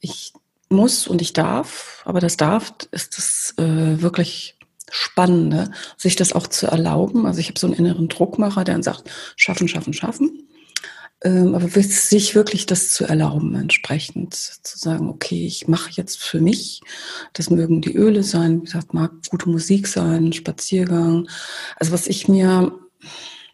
[0.00, 0.32] ich
[0.72, 4.56] muss und ich darf, aber das darf ist das äh, wirklich
[4.94, 7.24] Spannende, sich das auch zu erlauben.
[7.26, 10.48] Also ich habe so einen inneren Druckmacher, der dann sagt, schaffen, schaffen, schaffen.
[11.24, 16.40] Ähm, aber sich wirklich das zu erlauben, entsprechend zu sagen, okay, ich mache jetzt für
[16.40, 16.82] mich,
[17.32, 21.28] das mögen die Öle sein, wie gesagt, mag gute Musik sein, Spaziergang.
[21.76, 22.72] Also was ich mir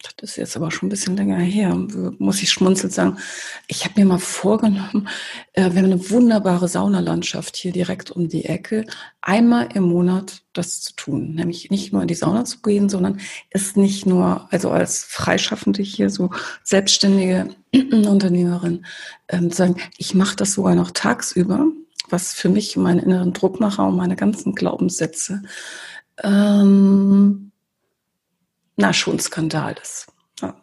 [0.03, 1.75] das ist jetzt aber schon ein bisschen länger her,
[2.19, 3.19] muss ich schmunzelnd sagen.
[3.67, 5.09] Ich habe mir mal vorgenommen,
[5.55, 8.85] äh, wir haben eine wunderbare Saunalandschaft hier direkt um die Ecke,
[9.21, 11.35] einmal im Monat das zu tun.
[11.35, 13.19] Nämlich nicht nur in die Sauna zu gehen, sondern
[13.51, 16.31] es nicht nur, also als Freischaffende hier, so
[16.63, 18.87] selbstständige Unternehmerin,
[19.29, 21.67] ähm, sagen, ich mache das sogar noch tagsüber,
[22.09, 25.43] was für mich meinen inneren Druckmacher und meine ganzen Glaubenssätze
[26.23, 27.48] ähm,
[28.79, 30.07] na, schon Skandal, das.
[30.41, 30.55] Ja,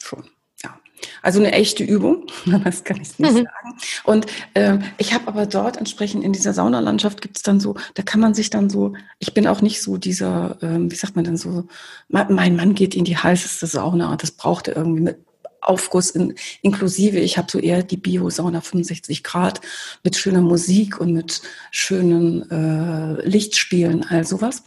[0.00, 0.24] schon.
[0.62, 0.78] Ja.
[1.22, 2.26] Also eine echte Übung,
[2.64, 3.36] das kann ich nicht mhm.
[3.36, 3.78] sagen.
[4.04, 8.02] Und äh, ich habe aber dort entsprechend in dieser Saunalandschaft gibt es dann so, da
[8.02, 11.24] kann man sich dann so, ich bin auch nicht so dieser, äh, wie sagt man
[11.24, 11.66] denn so,
[12.08, 15.26] mein Mann geht in die heißeste Sauna, das braucht er irgendwie mit
[15.62, 17.18] Aufguss in, inklusive.
[17.18, 19.62] Ich habe so eher die Bio-Sauna 65 Grad
[20.04, 21.40] mit schöner Musik und mit
[21.70, 24.62] schönen äh, Lichtspielen, all sowas.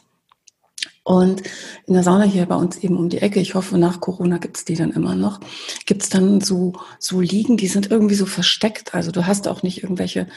[1.10, 1.42] Und
[1.88, 4.64] in der Sauna hier bei uns eben um die Ecke, ich hoffe, nach Corona gibt's
[4.64, 5.40] die dann immer noch,
[5.88, 8.94] gibt's dann so, so Liegen, die sind irgendwie so versteckt.
[8.94, 10.28] Also du hast auch nicht irgendwelche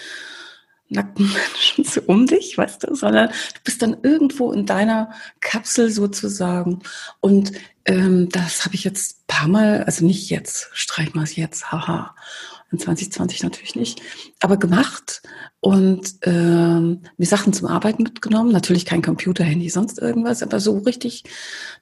[0.89, 1.31] nackten
[1.75, 6.79] Menschen so um dich, weißt du, sondern du bist dann irgendwo in deiner Kapsel sozusagen.
[7.21, 7.53] Und
[7.85, 12.15] ähm, das habe ich jetzt paar Mal, also nicht jetzt, streich mal jetzt, haha,
[12.73, 14.03] in 2020 natürlich nicht,
[14.41, 15.23] aber gemacht
[15.61, 18.51] und ähm, mir Sachen zum Arbeiten mitgenommen.
[18.51, 21.25] Natürlich kein Computer, Handy, sonst irgendwas, aber so richtig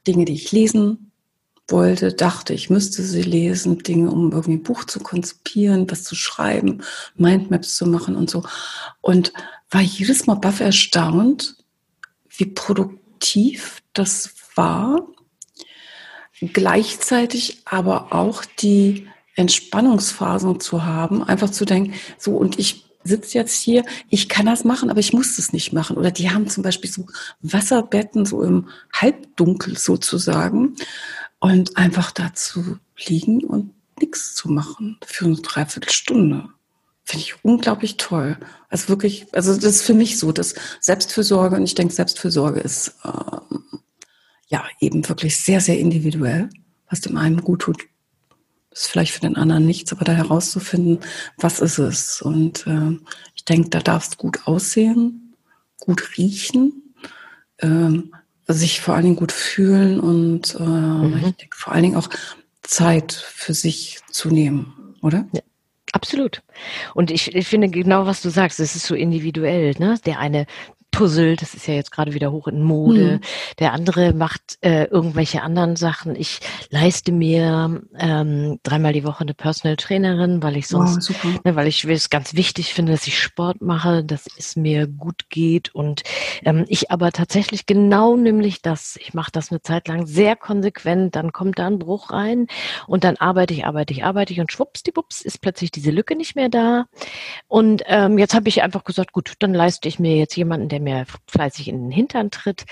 [0.05, 1.11] Dinge, die ich lesen
[1.67, 6.15] wollte, dachte, ich müsste sie lesen, Dinge, um irgendwie ein Buch zu konzipieren, was zu
[6.15, 6.83] schreiben,
[7.15, 8.43] Mindmaps zu machen und so.
[8.99, 9.31] Und
[9.69, 11.55] war jedes Mal baff erstaunt,
[12.29, 15.07] wie produktiv das war.
[16.41, 23.61] Gleichzeitig aber auch die Entspannungsphasen zu haben, einfach zu denken, so und ich sitze jetzt
[23.61, 25.97] hier, ich kann das machen, aber ich muss das nicht machen.
[25.97, 27.07] Oder die haben zum Beispiel so
[27.41, 30.75] Wasserbetten so im Halbdunkel sozusagen
[31.39, 36.49] und einfach dazu liegen und nichts zu machen für eine Dreiviertelstunde.
[37.03, 38.37] Finde ich unglaublich toll.
[38.69, 42.95] Also wirklich, also das ist für mich so, dass Selbstfürsorge, und ich denke, Selbstfürsorge ist
[43.03, 43.57] äh,
[44.47, 46.49] ja eben wirklich sehr, sehr individuell,
[46.89, 47.77] was dem einen gut tut.
[48.71, 50.99] Ist vielleicht für den anderen nichts, aber da herauszufinden,
[51.37, 52.21] was ist es.
[52.21, 52.97] Und äh,
[53.35, 55.35] ich denke, da darfst du gut aussehen,
[55.79, 56.95] gut riechen,
[57.59, 58.13] ähm,
[58.47, 61.15] sich vor allen Dingen gut fühlen und äh, mhm.
[61.17, 62.09] ich denke, vor allen Dingen auch
[62.61, 65.25] Zeit für sich zu nehmen, oder?
[65.33, 65.41] Ja.
[65.93, 66.41] Absolut.
[66.93, 69.75] Und ich, ich finde genau, was du sagst, es ist so individuell.
[69.77, 69.99] Ne?
[70.05, 70.45] Der eine
[70.91, 73.13] Puzzle, das ist ja jetzt gerade wieder hoch in Mode.
[73.13, 73.19] Mhm.
[73.59, 76.15] Der andere macht äh, irgendwelche anderen Sachen.
[76.15, 81.55] Ich leiste mir ähm, dreimal die Woche eine Personal Trainerin, weil ich sonst, wow, ne,
[81.55, 85.73] weil ich es ganz wichtig finde, dass ich Sport mache, dass es mir gut geht
[85.73, 86.03] und
[86.43, 88.97] ähm, ich aber tatsächlich genau nämlich das.
[89.01, 92.47] Ich mache das eine Zeit lang sehr konsequent, dann kommt da ein Bruch rein
[92.85, 96.35] und dann arbeite ich, arbeite ich, arbeite ich und schwuppsdiwupps ist plötzlich diese Lücke nicht
[96.35, 96.85] mehr da.
[97.47, 100.80] Und ähm, jetzt habe ich einfach gesagt, gut, dann leiste ich mir jetzt jemanden, der
[100.81, 102.65] mir fleißig in den Hintern tritt.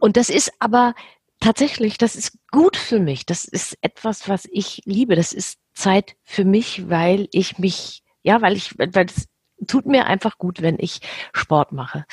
[0.00, 0.94] Und das ist aber
[1.40, 3.26] tatsächlich, das ist gut für mich.
[3.26, 5.16] Das ist etwas, was ich liebe.
[5.16, 9.28] Das ist Zeit für mich, weil ich mich, ja, weil ich, weil es
[9.66, 11.00] tut mir einfach gut, wenn ich
[11.32, 12.04] Sport mache.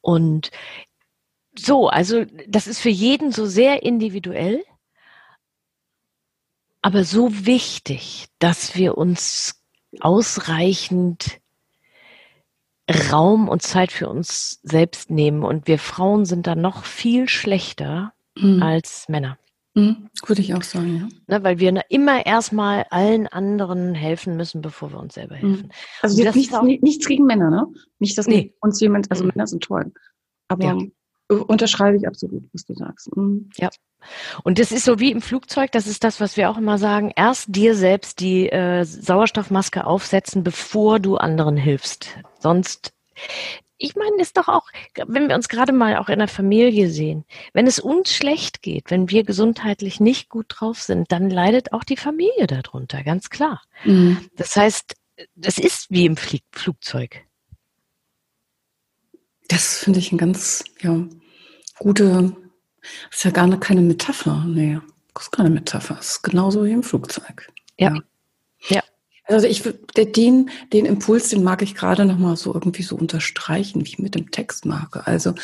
[0.00, 0.50] Und
[1.56, 4.64] so, also das ist für jeden so sehr individuell,
[6.82, 9.62] aber so wichtig, dass wir uns
[10.00, 11.40] ausreichend
[13.10, 15.42] Raum und Zeit für uns selbst nehmen.
[15.42, 18.62] Und wir Frauen sind da noch viel schlechter mhm.
[18.62, 19.38] als Männer.
[19.76, 21.36] Mhm, würde ich auch sagen, ja.
[21.38, 25.48] Ne, weil wir immer erstmal allen anderen helfen müssen, bevor wir uns selber mhm.
[25.48, 25.72] helfen.
[26.00, 27.66] Also nichts, nichts gegen Männer, ne?
[27.98, 28.54] Nicht, dass nee.
[28.60, 29.32] uns jemand, also mhm.
[29.34, 29.92] Männer sind toll.
[30.46, 30.78] Aber ja.
[31.28, 33.16] Unterschreibe ich absolut, was du sagst.
[33.16, 33.50] Mhm.
[33.56, 33.70] Ja.
[34.42, 37.12] Und das ist so wie im Flugzeug, das ist das, was wir auch immer sagen,
[37.16, 42.18] erst dir selbst die äh, Sauerstoffmaske aufsetzen, bevor du anderen hilfst.
[42.38, 42.92] Sonst,
[43.78, 44.66] ich meine, ist doch auch,
[45.06, 48.90] wenn wir uns gerade mal auch in der Familie sehen, wenn es uns schlecht geht,
[48.90, 53.62] wenn wir gesundheitlich nicht gut drauf sind, dann leidet auch die Familie darunter, ganz klar.
[53.84, 54.28] Mhm.
[54.36, 54.94] Das heißt,
[55.34, 57.24] das ist wie im Flieg Flugzeug.
[59.54, 61.06] Das finde ich ein ganz, ja,
[61.78, 62.34] gute
[63.08, 64.44] das ist ja gar keine Metapher.
[64.48, 64.80] Nee,
[65.14, 65.94] das ist keine Metapher.
[65.94, 67.52] Das ist genauso wie im Flugzeug.
[67.78, 67.94] Ja.
[68.68, 68.82] Ja.
[69.26, 69.62] Also ich
[69.96, 74.16] den, den Impuls, den mag ich gerade nochmal so irgendwie so unterstreichen, wie ich mit
[74.16, 75.06] dem Text mag.
[75.06, 75.34] Also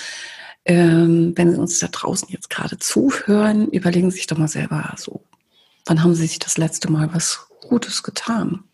[0.64, 4.92] ähm, wenn Sie uns da draußen jetzt gerade zuhören, überlegen Sie sich doch mal selber
[4.96, 5.22] so,
[5.86, 8.64] wann haben Sie sich das letzte Mal was Gutes getan?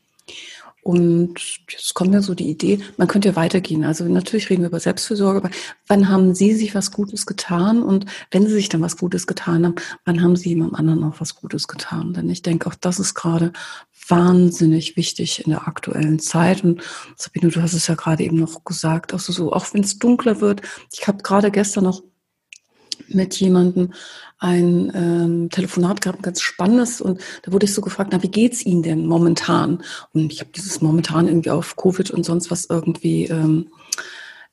[0.86, 3.82] Und jetzt kommt mir so die Idee, man könnte ja weitergehen.
[3.82, 5.50] Also natürlich reden wir über Selbstfürsorge, aber
[5.88, 7.82] wann haben Sie sich was Gutes getan?
[7.82, 11.20] Und wenn Sie sich dann was Gutes getan haben, wann haben Sie jemandem anderen auch
[11.20, 12.14] was Gutes getan?
[12.14, 13.52] Denn ich denke, auch das ist gerade
[14.06, 16.62] wahnsinnig wichtig in der aktuellen Zeit.
[16.62, 16.80] Und
[17.16, 20.40] Sabine, du hast es ja gerade eben noch gesagt, auch so, auch wenn es dunkler
[20.40, 20.62] wird.
[20.92, 22.04] Ich habe gerade gestern noch
[23.08, 23.92] mit jemandem
[24.38, 28.64] ein ähm, Telefonat gehabt, ganz spannendes, und da wurde ich so gefragt, na, wie geht's
[28.64, 29.82] Ihnen denn momentan?
[30.12, 33.70] Und ich habe dieses momentan irgendwie auf Covid und sonst was irgendwie, ähm,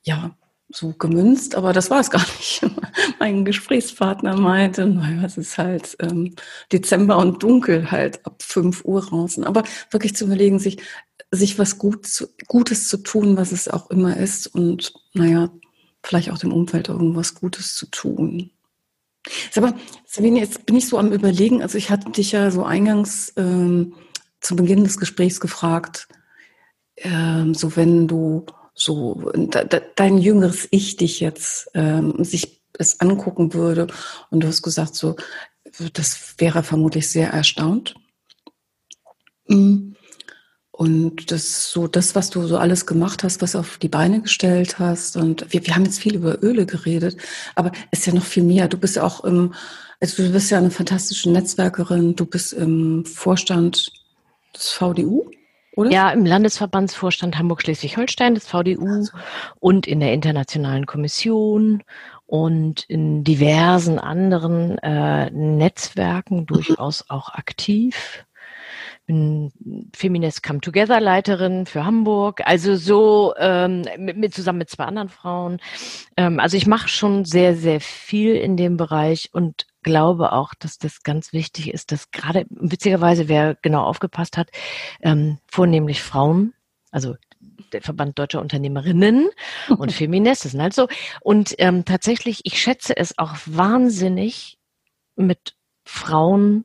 [0.02, 0.34] ja,
[0.70, 2.62] so gemünzt, aber das war es gar nicht.
[3.18, 6.34] mein Gesprächspartner meinte, naja, es ist halt ähm,
[6.72, 9.44] Dezember und dunkel halt ab 5 Uhr draußen.
[9.44, 10.78] Aber wirklich zu überlegen, sich,
[11.30, 15.50] sich was gut zu, Gutes zu tun, was es auch immer ist und naja,
[16.02, 18.50] vielleicht auch dem Umfeld irgendwas Gutes zu tun.
[19.56, 19.74] Aber
[20.06, 21.62] Sabine, jetzt bin ich so am Überlegen.
[21.62, 23.94] Also ich hatte dich ja so eingangs ähm,
[24.40, 26.08] zu Beginn des Gesprächs gefragt,
[26.98, 33.00] ähm, so wenn du so de, de, dein jüngeres Ich dich jetzt ähm, sich es
[33.00, 33.86] angucken würde
[34.30, 35.16] und du hast gesagt so,
[35.92, 37.94] das wäre vermutlich sehr erstaunt.
[39.46, 39.96] Mhm.
[40.76, 44.80] Und das so das, was du so alles gemacht hast, was auf die Beine gestellt
[44.80, 45.16] hast.
[45.16, 47.16] Und wir, wir haben jetzt viel über Öle geredet,
[47.54, 48.66] aber es ist ja noch viel mehr.
[48.66, 49.54] Du bist ja auch im,
[50.00, 53.92] also du bist ja eine fantastische Netzwerkerin, du bist im Vorstand
[54.52, 55.30] des VDU.
[55.76, 55.92] Oder?
[55.92, 59.12] Ja, im Landesverbandsvorstand Hamburg-Schleswig-Holstein des VDU also.
[59.60, 61.84] und in der Internationalen Kommission
[62.26, 68.24] und in diversen anderen äh, Netzwerken durchaus auch aktiv
[69.06, 69.52] bin
[69.94, 75.08] Feminist Come Together Leiterin für Hamburg, also so ähm, mit, mit zusammen mit zwei anderen
[75.08, 75.60] Frauen.
[76.16, 80.78] Ähm, also ich mache schon sehr sehr viel in dem Bereich und glaube auch, dass
[80.78, 84.50] das ganz wichtig ist, dass gerade witzigerweise wer genau aufgepasst hat,
[85.02, 86.54] ähm, vornehmlich Frauen,
[86.90, 87.16] also
[87.72, 89.28] der Verband Deutscher Unternehmerinnen
[89.76, 90.88] und Feministen sind halt so.
[91.20, 94.58] Und ähm, tatsächlich, ich schätze es auch wahnsinnig
[95.16, 96.64] mit Frauen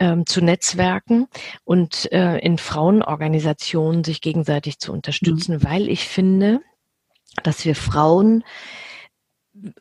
[0.00, 1.28] ähm, zu Netzwerken
[1.64, 5.64] und äh, in Frauenorganisationen sich gegenseitig zu unterstützen, mhm.
[5.64, 6.60] weil ich finde,
[7.44, 8.42] dass wir Frauen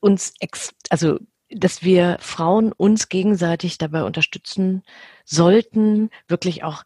[0.01, 1.17] uns, ex also
[1.49, 4.83] dass wir Frauen uns gegenseitig dabei unterstützen
[5.25, 6.83] sollten, wirklich auch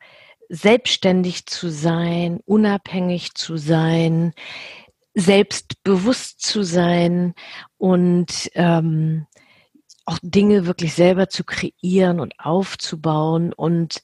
[0.48, 4.34] selbstständig zu sein, unabhängig zu sein,
[5.16, 7.34] selbstbewusst zu sein
[7.78, 9.26] und ähm,
[10.06, 14.04] auch Dinge wirklich selber zu kreieren und aufzubauen und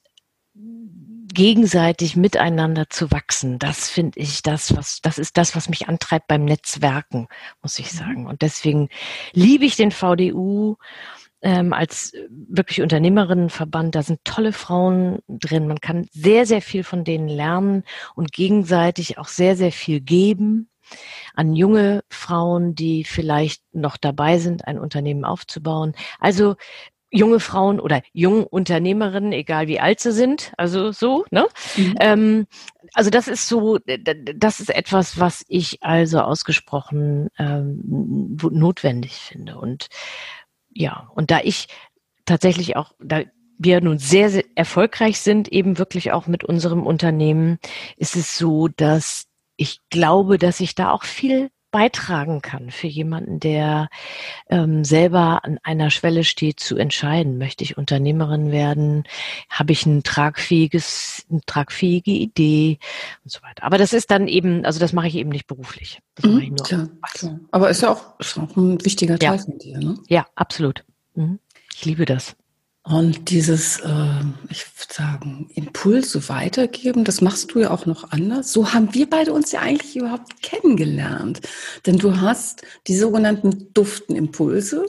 [1.34, 3.60] gegenseitig miteinander zu wachsen.
[3.60, 7.28] Das finde ich das, was, das ist das, was mich antreibt beim Netzwerken,
[7.62, 7.98] muss ich mhm.
[7.98, 8.28] sagen.
[8.28, 8.90] Und deswegen
[9.34, 10.76] liebe ich den VDU
[11.42, 13.96] ähm, als wirklich Unternehmerinnenverband.
[13.96, 15.68] Da sind tolle Frauen drin.
[15.68, 17.84] Man kann sehr, sehr viel von denen lernen
[18.16, 20.70] und gegenseitig auch sehr, sehr viel geben
[21.36, 25.94] an junge Frauen, die vielleicht noch dabei sind, ein Unternehmen aufzubauen.
[26.20, 26.56] Also
[27.12, 31.48] junge Frauen oder junge Unternehmerinnen, egal wie alt sie sind, also so, ne?
[31.76, 31.96] Mhm.
[32.00, 32.48] Ähm,
[32.94, 33.80] also das ist so,
[34.36, 39.58] das ist etwas, was ich also ausgesprochen ähm, notwendig finde.
[39.58, 39.88] Und
[40.72, 41.68] ja, und da ich
[42.26, 43.22] tatsächlich auch, da
[43.58, 47.60] wir nun sehr, sehr erfolgreich sind, eben wirklich auch mit unserem Unternehmen,
[47.98, 49.29] ist es so, dass
[49.60, 53.90] ich glaube, dass ich da auch viel beitragen kann für jemanden, der
[54.50, 59.04] ähm, selber an einer Schwelle steht, zu entscheiden, möchte ich Unternehmerin werden,
[59.50, 62.80] habe ich ein tragfähiges, eine tragfähige Idee
[63.24, 63.64] und so weiter.
[63.64, 66.00] Aber das ist dann eben, also das mache ich eben nicht beruflich.
[66.16, 66.64] Das mhm, mache ich nur.
[66.66, 67.40] Klar, klar.
[67.52, 69.44] Aber ist ja auch, ist auch ein wichtiger Teil ja.
[69.44, 69.96] von dir, ne?
[70.08, 70.84] Ja, absolut.
[71.14, 71.40] Mhm.
[71.76, 72.36] Ich liebe das.
[72.90, 78.52] Und dieses, äh, ich würde sagen, Impulse weitergeben, das machst du ja auch noch anders.
[78.52, 81.42] So haben wir beide uns ja eigentlich überhaupt kennengelernt.
[81.86, 84.88] Denn du hast die sogenannten Duftenimpulse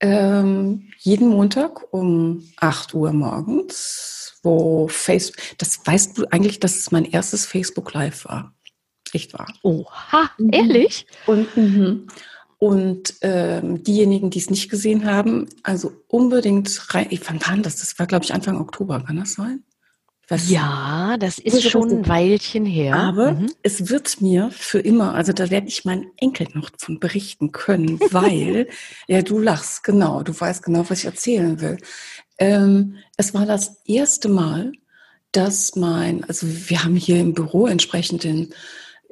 [0.00, 6.90] ähm, jeden Montag um 8 Uhr morgens, wo Facebook, das weißt du eigentlich, dass es
[6.90, 8.54] mein erstes Facebook Live war.
[9.14, 9.46] Echt wahr.
[9.62, 11.06] Oha, ehrlich?
[11.26, 12.08] Und, mhm.
[12.62, 17.08] Und ähm, diejenigen, die es nicht gesehen haben, also unbedingt rein.
[17.26, 17.80] Wann war das?
[17.80, 19.64] Das war, glaube ich, Anfang Oktober, kann das sein?
[20.46, 22.94] ja, das ist schon ein Weilchen her.
[22.94, 23.50] Aber mhm.
[23.64, 27.98] es wird mir für immer, also da werde ich meinen Enkel noch von berichten können,
[28.12, 28.68] weil,
[29.08, 31.78] ja, du lachst, genau, du weißt genau, was ich erzählen will.
[32.38, 34.70] Ähm, es war das erste Mal,
[35.32, 38.54] dass mein, also wir haben hier im Büro entsprechend den,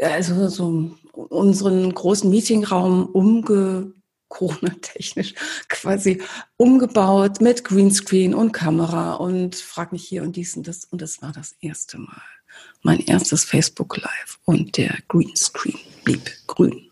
[0.01, 3.93] also so unseren großen Meetingraum umge
[4.31, 5.35] Corona-technisch
[5.69, 6.23] quasi
[6.57, 10.87] umgebaut mit Greenscreen und Kamera und frag mich hier und dies und das.
[10.87, 12.23] Und das war das erste Mal.
[12.83, 16.87] Mein erstes Facebook Live und der Greenscreen blieb grün.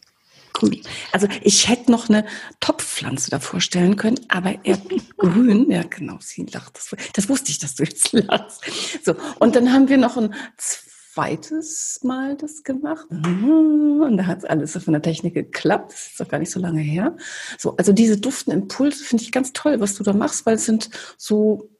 [0.53, 0.83] Grün.
[1.13, 2.27] Also ich hätte noch eine
[2.59, 5.71] Topfpflanze davor stellen können, aber er blieb grün.
[5.71, 6.77] Ja, genau, sie lacht.
[6.77, 8.63] Das, das wusste ich, dass du jetzt lachst.
[9.05, 10.35] So, und dann haben wir noch ein
[11.19, 13.07] zweites Mal das gemacht.
[13.11, 14.03] Mhm.
[14.03, 15.93] Und da hat alles von der Technik geklappt.
[15.93, 17.17] Das ist doch gar nicht so lange her.
[17.59, 20.65] So, also diese duften Impulse finde ich ganz toll, was du da machst, weil es
[20.65, 21.71] sind so,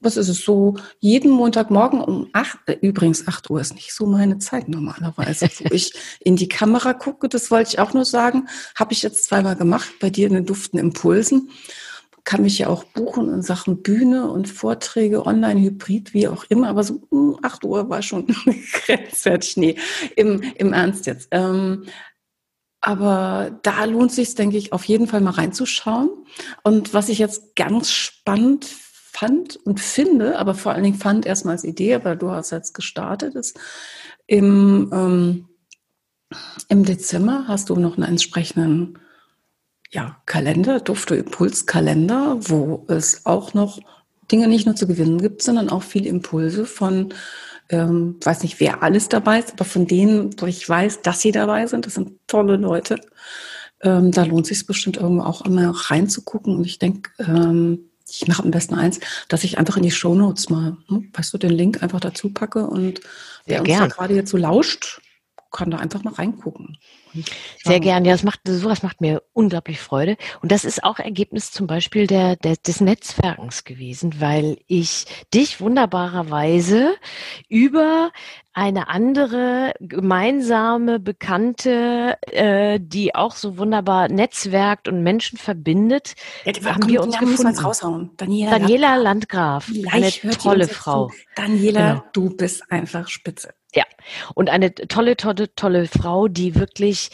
[0.00, 4.04] was ist es, so jeden Montagmorgen um acht, äh, übrigens acht Uhr ist nicht so
[4.04, 8.48] meine Zeit normalerweise, wo ich in die Kamera gucke, das wollte ich auch nur sagen,
[8.74, 11.50] habe ich jetzt zweimal gemacht, bei dir in den duften Impulsen
[12.28, 16.68] kann mich ja auch buchen in Sachen Bühne und Vorträge, online, hybrid, wie auch immer.
[16.68, 18.26] Aber so um 8 Uhr war schon
[18.84, 19.56] grenzwertig.
[19.56, 19.76] Nee,
[20.14, 21.28] im, im Ernst jetzt.
[21.30, 21.86] Ähm,
[22.82, 26.10] Aber da lohnt sich, denke ich, auf jeden Fall mal reinzuschauen.
[26.62, 31.54] Und was ich jetzt ganz spannend fand und finde, aber vor allen Dingen fand erstmal
[31.54, 33.58] als Idee, aber du hast jetzt gestartet, ist
[34.26, 35.48] im, ähm,
[36.68, 38.98] im Dezember hast du noch einen entsprechenden
[39.90, 43.78] ja, Kalender, Dufte Impulskalender, wo es auch noch
[44.30, 47.14] Dinge nicht nur zu gewinnen gibt, sondern auch viele Impulse von
[47.70, 51.32] ähm, weiß nicht, wer alles dabei ist, aber von denen, wo ich weiß, dass sie
[51.32, 52.98] dabei sind, das sind tolle Leute.
[53.82, 56.56] Ähm, da lohnt sich bestimmt irgendwo auch immer reinzugucken.
[56.56, 60.14] Und ich denke, ähm, ich mache am besten eins, dass ich einfach in die Show
[60.14, 63.00] Notes mal, hm, weißt du, den Link einfach dazu packe und
[63.44, 65.02] wer uns da gerade jetzt so lauscht,
[65.52, 66.78] kann da einfach mal reingucken.
[67.64, 68.04] Sehr gern.
[68.04, 70.16] Ja, das macht, sowas macht mir unglaublich Freude.
[70.42, 75.60] Und das ist auch Ergebnis zum Beispiel der, der, des Netzwerkens gewesen, weil ich dich
[75.60, 76.94] wunderbarerweise
[77.48, 78.10] über
[78.58, 86.64] eine andere gemeinsame Bekannte, äh, die auch so wunderbar netzwerkt und Menschen verbindet, ja, die,
[86.64, 87.56] haben komm, wir uns ja, gefunden.
[87.56, 88.10] Wir raushauen.
[88.16, 91.12] Daniela, Daniela Landgraf, Landgraf eine tolle Frau.
[91.36, 92.04] Daniela, genau.
[92.12, 93.54] du bist einfach spitze.
[93.78, 93.84] Ja,
[94.34, 97.10] und eine tolle, tolle, tolle Frau, die wirklich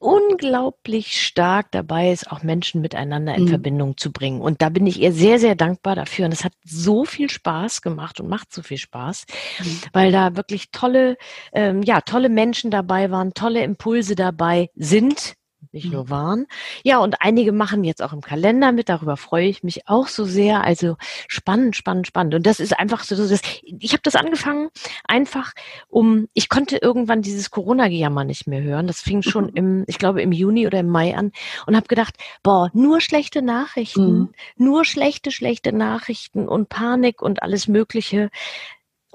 [0.00, 3.48] unglaublich stark dabei ist, auch Menschen miteinander in mhm.
[3.48, 4.40] Verbindung zu bringen.
[4.40, 6.26] Und da bin ich ihr sehr, sehr dankbar dafür.
[6.26, 9.24] Und es hat so viel Spaß gemacht und macht so viel Spaß,
[9.60, 9.80] mhm.
[9.92, 11.16] weil da wirklich tolle,
[11.52, 15.36] ähm, ja, tolle Menschen dabei waren, tolle Impulse dabei sind,
[15.72, 16.10] nicht nur mhm.
[16.10, 16.46] waren.
[16.82, 20.24] Ja, und einige machen jetzt auch im Kalender mit, darüber freue ich mich auch so
[20.24, 20.62] sehr.
[20.62, 20.96] Also
[21.28, 22.34] spannend, spannend, spannend.
[22.34, 24.68] Und das ist einfach so, das, ich habe das angefangen,
[25.06, 25.52] einfach
[25.88, 28.86] um, ich konnte irgendwann dieses Corona-Gejammer nicht mehr hören.
[28.86, 31.32] Das fing schon im, ich glaube, im Juni oder im Mai an
[31.66, 34.32] und habe gedacht, boah, nur schlechte Nachrichten, mhm.
[34.56, 38.30] nur schlechte, schlechte Nachrichten und Panik und alles Mögliche.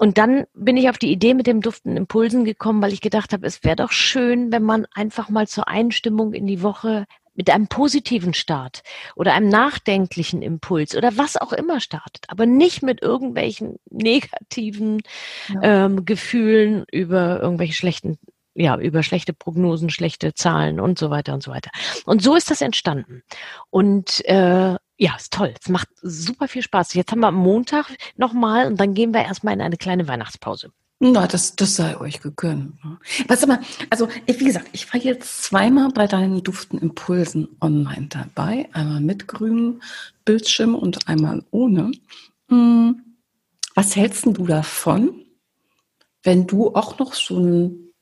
[0.00, 3.34] Und dann bin ich auf die Idee mit dem Duften Impulsen gekommen, weil ich gedacht
[3.34, 7.50] habe, es wäre doch schön, wenn man einfach mal zur Einstimmung in die Woche mit
[7.50, 8.82] einem positiven Start
[9.14, 15.02] oder einem nachdenklichen Impuls oder was auch immer startet, aber nicht mit irgendwelchen negativen
[15.48, 15.84] ja.
[15.84, 18.18] ähm, Gefühlen über irgendwelche schlechten
[18.54, 21.70] ja, über schlechte Prognosen, schlechte Zahlen und so weiter und so weiter.
[22.04, 23.22] Und so ist das entstanden.
[23.70, 25.54] Und äh, ja, ist toll.
[25.58, 26.92] Es macht super viel Spaß.
[26.92, 27.86] Jetzt haben wir Montag
[28.16, 30.72] nochmal und dann gehen wir erstmal in eine kleine Weihnachtspause.
[30.98, 32.74] Na, das, das sei euch gegönnt.
[33.26, 38.68] Was aber, also wie gesagt, ich war jetzt zweimal bei deinen Duften Impulsen online dabei.
[38.74, 39.80] Einmal mit grünem
[40.26, 41.92] Bildschirm und einmal ohne.
[42.50, 43.02] Hm,
[43.74, 45.24] was hältst du davon,
[46.22, 47.94] wenn du auch noch so einen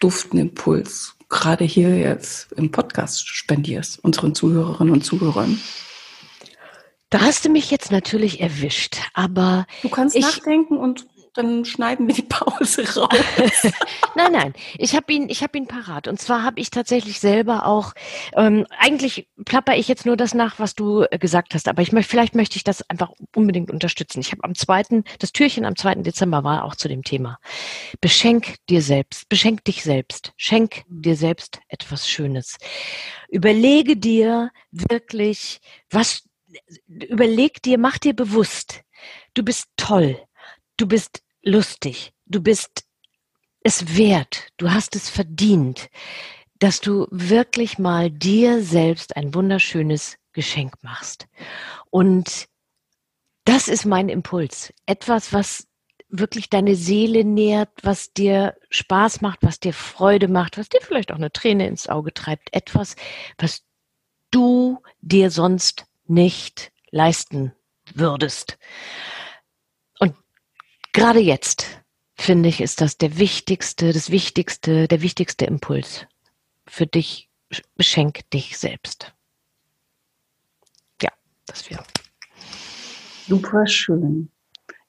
[0.00, 5.60] Duftenimpuls gerade hier jetzt im Podcast spendierst, unseren Zuhörerinnen und Zuhörern?
[7.10, 9.66] Da hast du mich jetzt natürlich erwischt, aber.
[9.82, 13.10] Du kannst ich, nachdenken und dann schneiden wir die Pause raus.
[14.14, 16.08] nein, nein, ich habe ihn, ich habe ihn parat.
[16.08, 17.92] Und zwar habe ich tatsächlich selber auch.
[18.34, 21.68] Ähm, eigentlich plapper ich jetzt nur das nach, was du äh, gesagt hast.
[21.68, 24.20] Aber ich möchte, vielleicht möchte ich das einfach unbedingt unterstützen.
[24.20, 25.96] Ich habe am zweiten, das Türchen am 2.
[25.96, 27.38] Dezember war auch zu dem Thema.
[28.00, 32.56] Beschenk dir selbst, beschenk dich selbst, schenk dir selbst etwas Schönes.
[33.28, 36.22] Überlege dir wirklich, was
[36.86, 38.82] überleg dir, mach dir bewusst,
[39.34, 40.20] du bist toll,
[40.76, 42.84] du bist lustig, du bist
[43.62, 45.88] es wert, du hast es verdient,
[46.58, 51.26] dass du wirklich mal dir selbst ein wunderschönes Geschenk machst.
[51.90, 52.48] Und
[53.44, 54.72] das ist mein Impuls.
[54.86, 55.66] Etwas, was
[56.08, 61.10] wirklich deine Seele nährt, was dir Spaß macht, was dir Freude macht, was dir vielleicht
[61.10, 62.48] auch eine Träne ins Auge treibt.
[62.52, 62.96] Etwas,
[63.38, 63.62] was
[64.30, 67.52] du dir sonst nicht leisten
[67.94, 68.58] würdest.
[69.98, 70.14] Und
[70.92, 71.82] gerade jetzt,
[72.14, 76.06] finde ich, ist das der wichtigste, das wichtigste, der wichtigste Impuls
[76.66, 77.28] für dich.
[77.76, 79.14] Beschenk dich selbst.
[81.00, 81.10] Ja,
[81.46, 81.84] das wäre.
[83.28, 84.30] Super schön.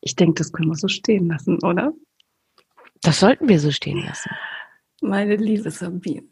[0.01, 1.93] Ich denke, das können wir so stehen lassen, oder?
[3.01, 4.31] Das sollten wir so stehen lassen.
[5.01, 6.23] Meine liebe Sabine.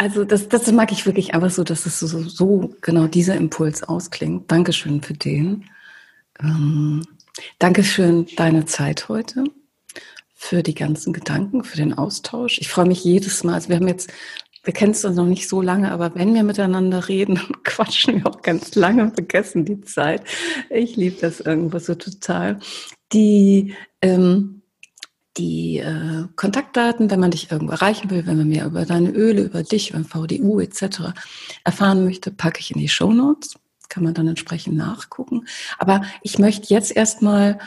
[0.00, 3.82] Also das, das mag ich wirklich einfach so, dass es so, so genau dieser Impuls
[3.82, 4.48] ausklingt.
[4.48, 5.64] Dankeschön für den.
[6.38, 7.04] Ähm,
[7.58, 9.42] Dankeschön deine Zeit heute,
[10.34, 12.58] für die ganzen Gedanken, für den Austausch.
[12.60, 13.54] Ich freue mich jedes Mal.
[13.54, 14.08] Also wir haben jetzt,
[14.62, 18.42] wir kennen es noch nicht so lange, aber wenn wir miteinander reden, quatschen wir auch
[18.42, 20.22] ganz lange und vergessen die Zeit.
[20.70, 22.60] Ich liebe das irgendwo so total.
[23.12, 24.57] Die ähm,
[25.38, 29.42] die äh, Kontaktdaten, wenn man dich irgendwo erreichen will, wenn man mehr über deine Öle,
[29.42, 31.14] über dich, über VDU etc.
[31.64, 33.54] erfahren möchte, packe ich in die Show Notes.
[33.88, 35.46] Kann man dann entsprechend nachgucken.
[35.78, 37.58] Aber ich möchte jetzt erstmal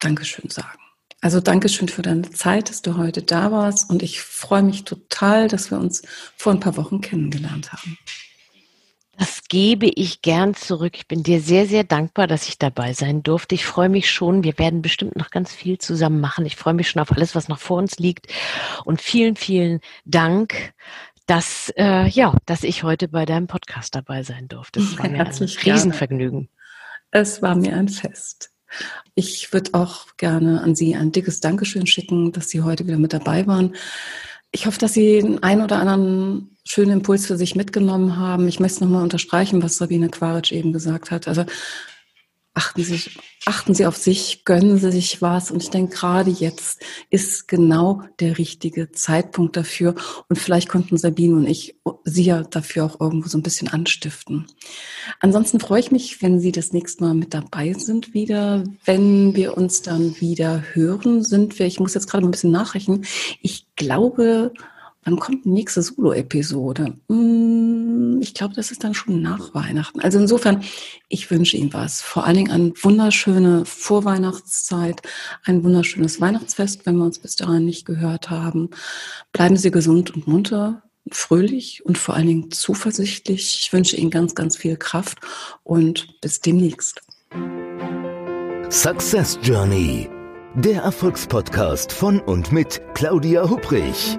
[0.00, 0.78] Dankeschön sagen
[1.20, 5.46] Also Dankeschön für deine Zeit, dass du heute da warst und ich freue mich total,
[5.46, 6.02] dass wir uns
[6.36, 7.98] vor ein paar Wochen kennengelernt haben.
[9.20, 10.94] Das gebe ich gern zurück.
[10.96, 13.54] Ich bin dir sehr, sehr dankbar, dass ich dabei sein durfte.
[13.54, 14.44] Ich freue mich schon.
[14.44, 16.46] Wir werden bestimmt noch ganz viel zusammen machen.
[16.46, 18.28] Ich freue mich schon auf alles, was noch vor uns liegt.
[18.86, 20.72] Und vielen, vielen Dank,
[21.26, 24.80] dass, äh, ja, dass ich heute bei deinem Podcast dabei sein durfte.
[24.80, 26.48] Das war mir ein Riesenvergnügen.
[27.10, 28.52] Es war mir ein Fest.
[29.14, 33.12] Ich würde auch gerne an Sie ein dickes Dankeschön schicken, dass Sie heute wieder mit
[33.12, 33.76] dabei waren.
[34.50, 38.46] Ich hoffe, dass Sie den einen oder anderen schönen Impuls für sich mitgenommen haben.
[38.46, 41.26] Ich möchte nochmal unterstreichen, was Sabine Quaritsch eben gesagt hat.
[41.26, 41.44] Also
[42.54, 43.00] achten Sie,
[43.44, 45.50] achten Sie auf sich, gönnen Sie sich was.
[45.50, 49.96] Und ich denke, gerade jetzt ist genau der richtige Zeitpunkt dafür.
[50.28, 54.46] Und vielleicht konnten Sabine und ich Sie ja dafür auch irgendwo so ein bisschen anstiften.
[55.18, 58.62] Ansonsten freue ich mich, wenn Sie das nächste Mal mit dabei sind wieder.
[58.84, 63.06] Wenn wir uns dann wieder hören, sind wir, ich muss jetzt gerade ein bisschen nachrechnen.
[63.40, 64.52] Ich glaube,
[65.04, 66.98] Wann kommt die nächste Solo-Episode?
[67.08, 70.00] Hm, ich glaube, das ist dann schon nach Weihnachten.
[70.00, 70.62] Also insofern,
[71.08, 72.02] ich wünsche Ihnen was.
[72.02, 75.00] Vor allen Dingen eine wunderschöne Vorweihnachtszeit,
[75.44, 78.70] ein wunderschönes Weihnachtsfest, wenn wir uns bis dahin nicht gehört haben.
[79.32, 83.60] Bleiben Sie gesund und munter, fröhlich und vor allen Dingen zuversichtlich.
[83.62, 85.18] Ich wünsche Ihnen ganz, ganz viel Kraft
[85.62, 87.00] und bis demnächst.
[88.68, 90.10] Success Journey.
[90.56, 94.18] Der Erfolgspodcast von und mit Claudia Hubrich.